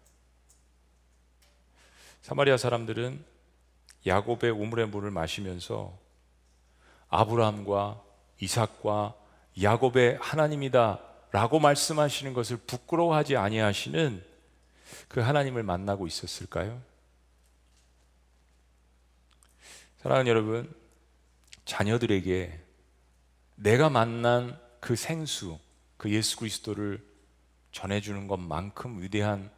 사마리아 2.26 2.57
사람들은 2.57 3.23
야곱의 4.07 4.49
우물의 4.49 4.88
물을 4.88 5.11
마시면서 5.11 5.95
아브라함과 7.07 8.01
이삭과 8.41 9.13
야곱의 9.61 10.17
하나님이다 10.19 11.01
라고 11.32 11.59
말씀하시는 11.59 12.34
것을 12.34 12.57
부끄러워하지 12.57 13.38
아니하시는 13.38 14.26
그 15.07 15.19
하나님을 15.19 15.61
만나고 15.61 16.07
있었을까요? 16.07 16.82
사랑하는 19.99 20.28
여러분, 20.28 20.73
자녀들에게 21.65 22.59
내가 23.53 23.91
만난 23.91 24.59
그 24.80 24.95
생수, 24.95 25.59
그 25.97 26.11
예수 26.11 26.38
그리스도를 26.38 27.05
전해주는 27.71 28.28
것만큼 28.28 29.03
위대한 29.03 29.51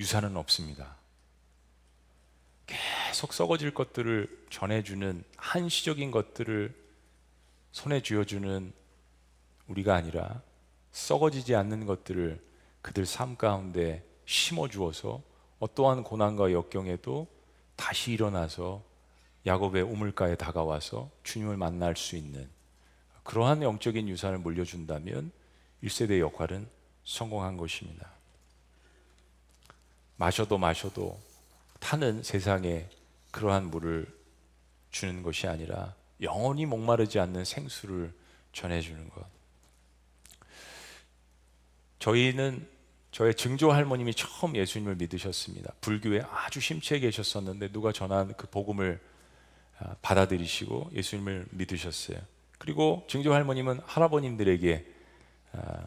유산은 0.00 0.36
없습니다. 0.36 0.99
계속 2.70 3.32
썩어질 3.32 3.74
것들을 3.74 4.46
전해주는 4.50 5.24
한시적인 5.36 6.10
것들을 6.12 6.74
손에 7.72 8.00
쥐어주는 8.00 8.72
우리가 9.66 9.94
아니라 9.94 10.42
썩어지지 10.92 11.54
않는 11.56 11.86
것들을 11.86 12.40
그들 12.82 13.06
삶 13.06 13.36
가운데 13.36 14.04
심어 14.24 14.68
주어서 14.68 15.22
어떠한 15.58 16.04
고난과 16.04 16.52
역경에도 16.52 17.26
다시 17.76 18.12
일어나서 18.12 18.82
야곱의 19.46 19.82
우물가에 19.82 20.36
다가와서 20.36 21.10
주님을 21.24 21.56
만날 21.56 21.96
수 21.96 22.16
있는 22.16 22.48
그러한 23.24 23.62
영적인 23.62 24.08
유산을 24.08 24.38
물려준다면 24.38 25.32
1세대 25.82 26.20
역할은 26.20 26.68
성공한 27.04 27.56
것입니다. 27.56 28.10
마셔도 30.16 30.58
마셔도 30.58 31.18
타는 31.80 32.22
세상에 32.22 32.88
그러한 33.30 33.70
물을 33.70 34.06
주는 34.90 35.22
것이 35.22 35.46
아니라 35.46 35.94
영원히 36.20 36.66
목마르지 36.66 37.18
않는 37.18 37.44
생수를 37.44 38.12
전해주는 38.52 39.08
것. 39.10 39.24
저희는 41.98 42.66
저의 43.12 43.34
증조 43.34 43.72
할머님이 43.72 44.14
처음 44.14 44.56
예수님을 44.56 44.96
믿으셨습니다. 44.96 45.72
불교에 45.80 46.22
아주 46.30 46.60
심취해 46.60 47.00
계셨었는데 47.00 47.72
누가 47.72 47.92
전한 47.92 48.34
그 48.36 48.48
복음을 48.48 49.00
아, 49.78 49.96
받아들이시고 50.02 50.90
예수님을 50.92 51.46
믿으셨어요. 51.50 52.18
그리고 52.58 53.06
증조 53.08 53.32
할머님은 53.32 53.80
할아버님들에게 53.84 54.86
아, 55.52 55.86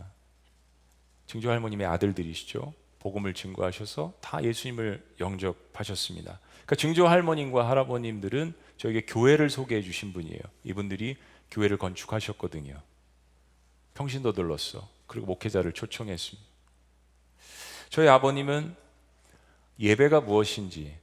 증조 1.28 1.50
할머님의 1.50 1.88
아들들이시죠. 1.88 2.74
복음을 3.04 3.34
증거하셔서 3.34 4.14
다 4.22 4.42
예수님을 4.42 5.04
영접하셨습니다. 5.20 6.40
그러니까 6.52 6.76
증조 6.78 7.06
할머님과 7.06 7.70
할아버님들은 7.70 8.54
저에게 8.78 9.02
교회를 9.02 9.50
소개해 9.50 9.82
주신 9.82 10.14
분이에요. 10.14 10.40
이분들이 10.64 11.18
교회를 11.52 11.78
건축하셨거든요. 11.78 12.82
평신도 13.94 14.32
들렀어. 14.32 14.88
그리고 15.06 15.28
목회자를 15.28 15.74
초청했습니다. 15.74 16.50
저희 17.90 18.08
아버님은 18.08 18.74
예배가 19.80 20.22
무엇인지 20.22 20.98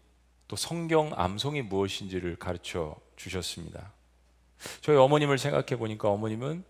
또 0.49 0.57
성경 0.57 1.13
암송이 1.15 1.63
무엇인지를 1.63 2.37
가르쳐 2.37 2.97
주셨습니다. 3.17 3.93
저희 4.81 4.97
어머님을 4.97 5.37
생각해 5.37 5.77
보니까 5.77 6.09
어머님은 6.09 6.65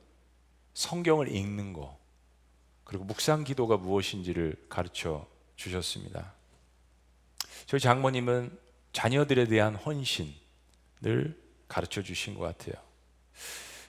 성경을 0.74 1.32
읽는 1.34 1.72
거 1.72 1.99
그리고 2.90 3.04
묵상 3.04 3.44
기도가 3.44 3.76
무엇인지를 3.76 4.66
가르쳐 4.68 5.24
주셨습니다. 5.54 6.34
저희 7.66 7.78
장모님은 7.78 8.58
자녀들에 8.92 9.46
대한 9.46 9.76
헌신을 9.76 11.40
가르쳐 11.68 12.02
주신 12.02 12.34
것 12.34 12.40
같아요. 12.40 12.74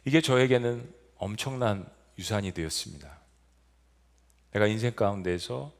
이게 0.06 0.22
저에게는 0.22 0.93
엄청난 1.18 1.91
유산이 2.20 2.52
되었습니다. 2.52 3.20
내가 4.52 4.68
인생 4.68 4.93
가운데서 4.93 5.74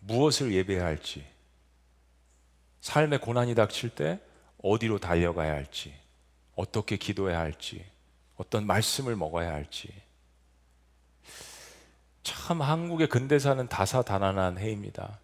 무엇을 0.00 0.52
예배해야 0.52 0.84
할지, 0.84 1.24
삶의 2.80 3.20
고난이 3.20 3.54
닥칠 3.54 3.90
때 3.90 4.18
어디로 4.60 4.98
달려가야 4.98 5.52
할지, 5.52 5.94
어떻게 6.56 6.96
기도해야 6.96 7.38
할지, 7.38 7.86
어떤 8.34 8.66
말씀을 8.66 9.14
먹어야 9.14 9.52
할지. 9.52 10.09
참 12.22 12.62
한국의 12.62 13.08
근대사는 13.08 13.66
다사다난한 13.68 14.58
해입니다. 14.58 15.18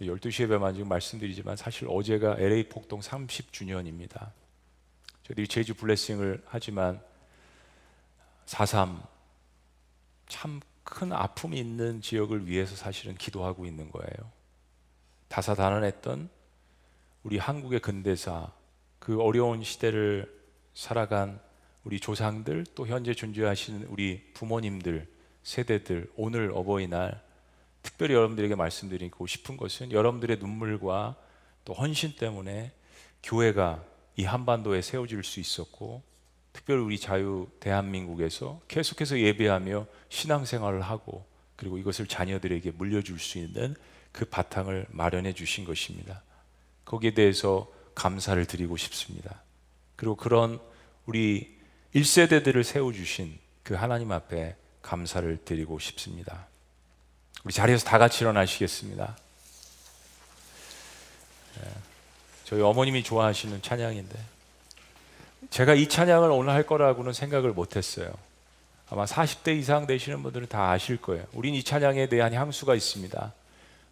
12시 0.00 0.44
예배만 0.44 0.74
지금 0.74 0.88
말씀드리지만 0.88 1.56
사실 1.56 1.86
어제가 1.90 2.36
LA 2.38 2.68
폭동 2.68 3.00
30주년입니다. 3.00 4.30
저희들이 5.24 5.46
제주 5.46 5.74
블레싱을 5.74 6.42
하지만 6.46 7.00
4.3 8.46 9.00
참 10.28 10.60
큰 10.90 11.12
아픔이 11.12 11.58
있는 11.58 12.02
지역을 12.02 12.46
위해서 12.46 12.74
사실은 12.74 13.14
기도하고 13.14 13.64
있는 13.64 13.90
거예요. 13.90 14.32
다사다난했던 15.28 16.28
우리 17.22 17.38
한국의 17.38 17.80
근대사 17.80 18.52
그 18.98 19.20
어려운 19.22 19.62
시대를 19.62 20.40
살아간 20.74 21.40
우리 21.84 22.00
조상들 22.00 22.66
또 22.74 22.86
현재 22.86 23.14
존재하시는 23.14 23.86
우리 23.86 24.32
부모님들 24.34 25.08
세대들 25.42 26.10
오늘 26.16 26.50
어버이날 26.54 27.22
특별히 27.82 28.14
여러분들에게 28.14 28.54
말씀드리고 28.54 29.26
싶은 29.26 29.56
것은 29.56 29.92
여러분들의 29.92 30.38
눈물과 30.38 31.16
또 31.64 31.72
헌신 31.72 32.16
때문에 32.16 32.72
교회가 33.22 33.84
이 34.16 34.24
한반도에 34.24 34.82
세워질 34.82 35.24
수 35.24 35.40
있었고 35.40 36.02
특별히 36.52 36.82
우리 36.82 36.98
자유 36.98 37.48
대한민국에서 37.60 38.60
계속해서 38.68 39.18
예배하며 39.18 39.86
신앙생활을 40.08 40.82
하고 40.82 41.24
그리고 41.56 41.78
이것을 41.78 42.06
자녀들에게 42.06 42.72
물려줄 42.72 43.18
수 43.18 43.38
있는 43.38 43.74
그 44.12 44.24
바탕을 44.24 44.86
마련해 44.90 45.34
주신 45.34 45.64
것입니다. 45.64 46.22
거기에 46.84 47.12
대해서 47.12 47.70
감사를 47.94 48.44
드리고 48.46 48.76
싶습니다. 48.76 49.42
그리고 49.96 50.16
그런 50.16 50.58
우리 51.06 51.58
1세대들을 51.94 52.62
세워주신 52.64 53.38
그 53.62 53.74
하나님 53.74 54.10
앞에 54.10 54.56
감사를 54.82 55.44
드리고 55.44 55.78
싶습니다. 55.78 56.46
우리 57.44 57.52
자리에서 57.52 57.84
다 57.84 57.98
같이 57.98 58.24
일어나시겠습니다. 58.24 59.16
예, 61.58 61.68
저희 62.44 62.60
어머님이 62.60 63.02
좋아하시는 63.02 63.62
찬양인데 63.62 64.18
제가 65.50 65.74
이 65.74 65.88
찬양을 65.88 66.30
오늘 66.30 66.52
할 66.52 66.64
거라고는 66.64 67.12
생각을 67.12 67.52
못했어요. 67.52 68.12
아마 68.90 69.04
40대 69.04 69.56
이상 69.56 69.86
되시는 69.86 70.22
분들은 70.22 70.48
다 70.48 70.70
아실 70.70 71.00
거예요. 71.00 71.24
우린 71.32 71.54
이 71.54 71.62
찬양에 71.62 72.08
대한 72.08 72.34
향수가 72.34 72.74
있습니다. 72.74 73.32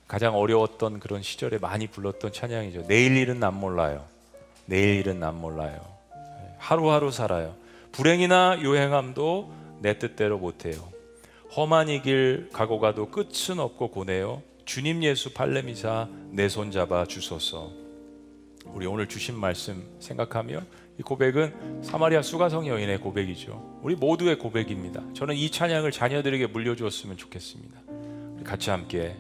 가장 0.09 0.34
어려웠던 0.36 1.01
그런 1.01 1.22
시절에 1.22 1.59
많이 1.59 1.86
불렀던 1.86 2.32
찬양이죠. 2.32 2.86
내일 2.86 3.16
일은 3.16 3.41
난 3.41 3.55
몰라요. 3.55 4.05
내일 4.66 4.97
일은 4.97 5.20
난 5.20 5.34
몰라요. 5.34 5.80
예, 6.14 6.55
하루하루 6.59 7.11
살아요. 7.11 7.55
불행이나 7.93 8.61
요행함도 8.62 9.57
내 9.80 9.98
뜻대로 9.98 10.38
못해요. 10.38 10.88
험한 11.56 11.88
이 11.88 12.02
길 12.02 12.48
가고 12.52 12.78
가도 12.78 13.10
끝은 13.10 13.58
없고 13.58 13.90
고네요. 13.90 14.42
주님 14.64 15.02
예수 15.02 15.32
팔레미사 15.32 16.08
내 16.30 16.46
손 16.48 16.70
잡아 16.70 17.06
주소서. 17.06 17.72
우리 18.66 18.86
오늘 18.86 19.08
주신 19.08 19.34
말씀 19.38 19.82
생각하며 19.98 20.60
이 20.98 21.02
고백은 21.02 21.82
사마리아 21.82 22.20
수가성 22.20 22.66
여인의 22.66 22.98
고백이죠. 23.00 23.80
우리 23.82 23.94
모두의 23.94 24.38
고백입니다. 24.38 25.02
저는 25.14 25.36
이 25.36 25.50
찬양을 25.50 25.90
자녀들에게 25.90 26.48
물려주었으면 26.48 27.16
좋겠습니다. 27.16 27.80
같이 28.44 28.68
함께 28.70 29.16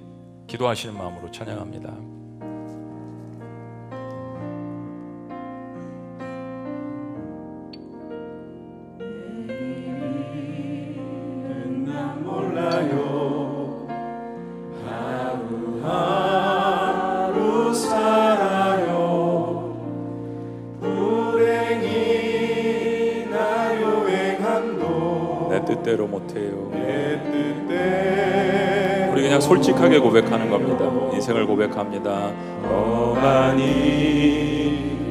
기도하시는 0.48 0.94
마음으로 0.94 1.30
찬양합니다. 1.30 2.17
고백하는 30.12 30.48
겁니다. 30.50 30.84
인생을 31.12 31.46
고백합니다. 31.46 32.30
험하니 32.64 33.66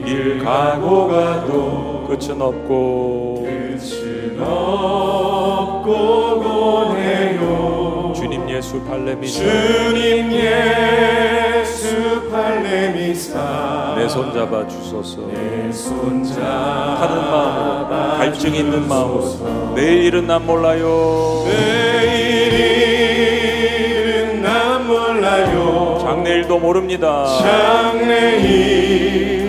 길 0.05 0.43
가고 0.43 1.07
가도 1.07 2.07
끝은 2.07 2.41
없고 2.41 3.45
끝은 3.45 4.39
없고 4.41 5.93
고해요. 6.41 8.11
주님 8.15 8.49
예수 8.49 8.81
팔레미사 8.85 9.43
주님 9.43 10.31
예수 10.31 11.85
팔레미사 12.31 13.93
내 13.97 14.05
손 14.09 14.33
잡아 14.33 14.65
주소서 14.67 15.21
내 15.27 15.69
손 15.71 16.23
잡아 16.23 16.97
하는 17.01 17.15
마음으로 17.29 18.17
갈증 18.17 18.55
있는 18.55 18.87
마음으로 18.87 19.73
내일은 19.75 20.25
난 20.25 20.43
몰라요 20.45 21.43
내 21.45 21.96
장래일도 26.08 26.58
모릅니다. 26.60 27.26
장래일 27.41 29.46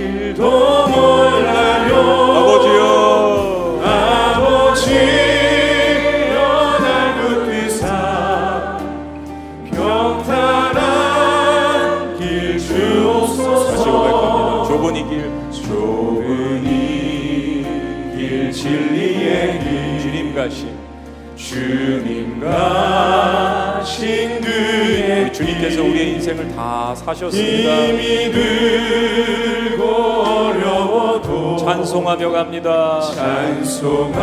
인생을 26.38 26.54
다 26.54 26.94
사셨습니다. 26.94 27.86
힘이 27.86 28.30
들고 28.30 29.84
어려워도 29.84 31.56
찬송하며 31.56 32.30
갑니다. 32.30 33.00
찬송하며 33.00 34.18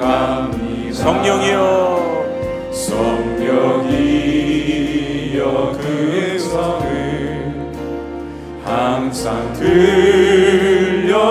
갑니다 0.00 0.92
성령이여 0.92 2.70
성령이여 2.72 4.22
그 5.78 6.38
성을 6.38 7.72
항상 8.64 9.52
들려주소서 9.54 11.22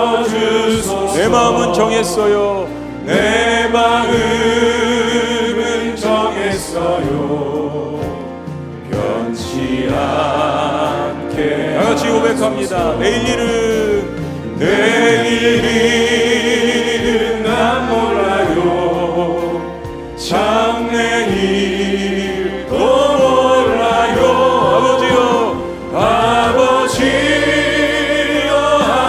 내 1.14 1.28
마음은 1.28 1.72
정했어요. 1.72 2.68
내 3.04 3.68
마음은 3.72 4.12
정했어요 5.96 7.11
고백합니다. 12.22 12.96
내일 12.98 13.28
일은 13.28 14.56
내일은 14.56 15.82
난 17.42 17.88
몰라요 17.88 19.60
장래일 20.16 21.48
도 22.68 22.76
몰라요 23.18 24.20
아버지여 24.86 25.18
아버지여 25.96 27.32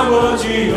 아버지여 0.10 0.76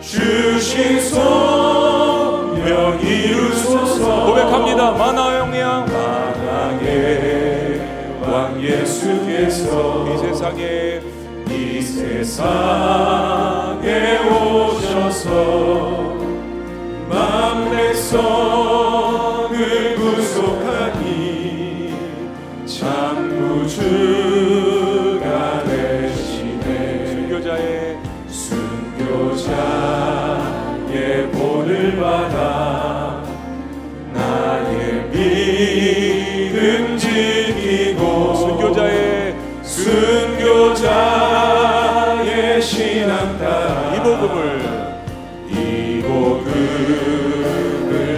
주신 0.00 1.00
소명 1.00 2.98
이루소서 3.00 4.26
고백합니다. 4.26 4.90
마나 4.90 5.38
영양 5.38 5.86
만왕의 5.86 7.33
왕 8.44 8.60
예수께서 8.62 10.06
이 10.06 10.18
세상에 10.18 11.00
이 11.48 11.80
세상에 11.80 12.28
오셔서 14.28 15.32
만 17.08 17.70
백성을 17.70 19.56
구속하니 19.96 21.08
참 22.66 23.30
구주 23.30 24.43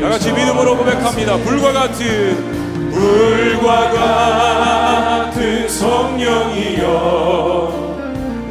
다 0.00 0.08
같이 0.08 0.32
믿음으로 0.32 0.76
고백합니다. 0.78 1.36
불과 1.38 1.72
같은 1.72 2.90
불과 2.90 3.90
같은 3.90 5.68
성령이여. 5.68 6.86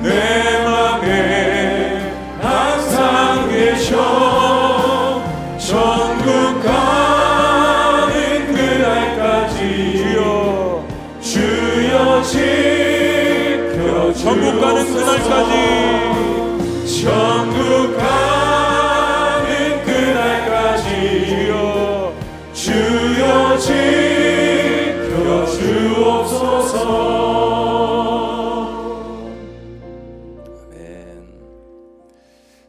내 0.01 0.63
맘에 0.63 2.01
항상 2.41 3.49
계셔. 3.49 5.23
천국 5.57 6.61
가는 6.63 8.13
그날까지 8.53 9.57
주여 9.97 10.85
주여 11.21 12.21
지켜 12.21 14.13
천국 14.13 14.61
가는 14.61 14.85
그날까지. 14.85 15.53
천 17.01 17.54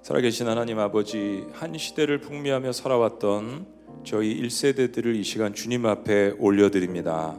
살아계신 0.06 0.46
하나님 0.46 0.78
아버지 0.78 1.44
한 1.52 1.76
시대를 1.76 2.20
풍미하며 2.20 2.70
살아왔던 2.70 3.66
저희 4.04 4.40
1세대들을 4.40 5.16
이 5.16 5.24
시간 5.24 5.52
주님 5.52 5.84
앞에 5.84 6.34
올려드립니다. 6.38 7.36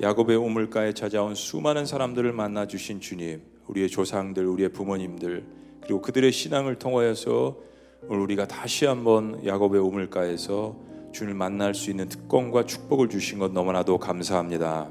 야곱의 0.00 0.36
우물가에 0.36 0.92
찾아온 0.92 1.34
수많은 1.34 1.86
사람들을 1.86 2.32
만나 2.32 2.68
주신 2.68 3.00
주님, 3.00 3.42
우리의 3.66 3.88
조상들, 3.88 4.46
우리의 4.46 4.68
부모님들, 4.68 5.44
그리고 5.80 6.00
그들의 6.00 6.30
신앙을 6.30 6.76
통하여서 6.76 7.56
오늘 8.06 8.22
우리가 8.22 8.46
다시 8.46 8.86
한번 8.86 9.44
야곱의 9.44 9.80
우물가에서 9.80 10.76
주님을 11.10 11.34
만날 11.34 11.74
수 11.74 11.90
있는 11.90 12.08
특권과 12.08 12.66
축복을 12.66 13.08
주신 13.08 13.40
것 13.40 13.52
너무나도 13.52 13.98
감사합니다. 13.98 14.88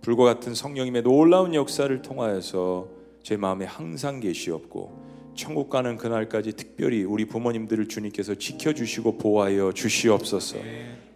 불과 0.00 0.24
같은 0.24 0.54
성령님의 0.54 1.02
놀라운 1.02 1.52
역사를 1.54 2.00
통하여서 2.00 2.88
제 3.22 3.36
마음에 3.36 3.66
항상 3.66 4.20
계시옵고 4.20 4.99
천국 5.40 5.70
가는 5.70 5.96
그날까지 5.96 6.52
특별히 6.52 7.02
우리 7.02 7.24
부모님들을 7.24 7.88
주님께서 7.88 8.34
지켜주시고 8.34 9.16
보호하여 9.16 9.72
주시옵소서. 9.72 10.58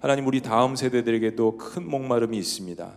하나님 0.00 0.26
우리 0.26 0.40
다음 0.40 0.76
세대들에게도 0.76 1.58
큰 1.58 1.86
목마름이 1.86 2.38
있습니다. 2.38 2.96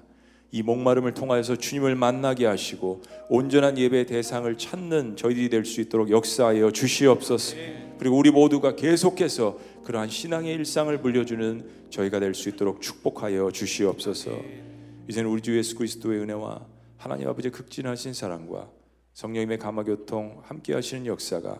이 0.53 0.63
목마름을 0.63 1.13
통하여서 1.13 1.57
주님을 1.57 1.95
만나게 1.95 2.45
하시고 2.45 3.01
온전한 3.27 3.77
예배 3.77 4.05
대상을 4.05 4.57
찾는 4.57 5.17
저희들이 5.17 5.49
될 5.49 5.65
수 5.65 5.81
있도록 5.81 6.09
역사하여 6.11 6.71
주시옵소서. 6.71 7.57
그리고 7.99 8.17
우리 8.17 8.31
모두가 8.31 8.77
계속해서 8.77 9.59
그러한 9.83 10.07
신앙의 10.07 10.53
일상을 10.53 10.97
물려주는 10.97 11.89
저희가 11.89 12.21
될 12.21 12.33
수 12.35 12.47
있도록 12.47 12.81
축복하여 12.81 13.51
주시옵소서. 13.51 14.31
이제는 15.09 15.29
우리 15.29 15.41
주 15.41 15.57
예수 15.57 15.75
그리스도의 15.75 16.21
은혜와 16.21 16.65
하나님 16.95 17.27
아버지의 17.27 17.51
극진하신 17.51 18.13
사랑과 18.13 18.69
성령님의 19.17 19.57
감화교통 19.57 20.41
함께 20.43 20.75
하시는 20.75 21.07
역사가 21.07 21.59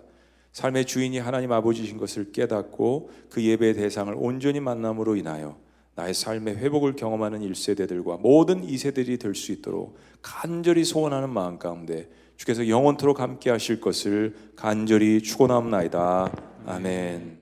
삶의 0.51 0.85
주인이 0.85 1.17
하나님 1.17 1.51
아버지신 1.51 1.97
것을 1.97 2.31
깨닫고 2.31 3.09
그 3.31 3.43
예배의 3.43 3.73
대상을 3.73 4.13
온전히 4.15 4.59
만남으로 4.59 5.15
인하여 5.15 5.57
나의 5.95 6.13
삶의 6.13 6.57
회복을 6.57 6.95
경험하는 6.95 7.39
1세대들과 7.39 8.21
모든 8.21 8.61
2세들이 8.61 9.19
될 9.19 9.33
수 9.33 9.51
있도록 9.51 9.97
간절히 10.21 10.83
소원하는 10.83 11.31
마음 11.31 11.57
가운데 11.57 12.07
주께서 12.35 12.67
영원토록 12.67 13.19
함께 13.21 13.49
하실 13.49 13.81
것을 13.81 14.35
간절히 14.55 15.23
축원합나이다. 15.23 16.61
아멘. 16.67 17.36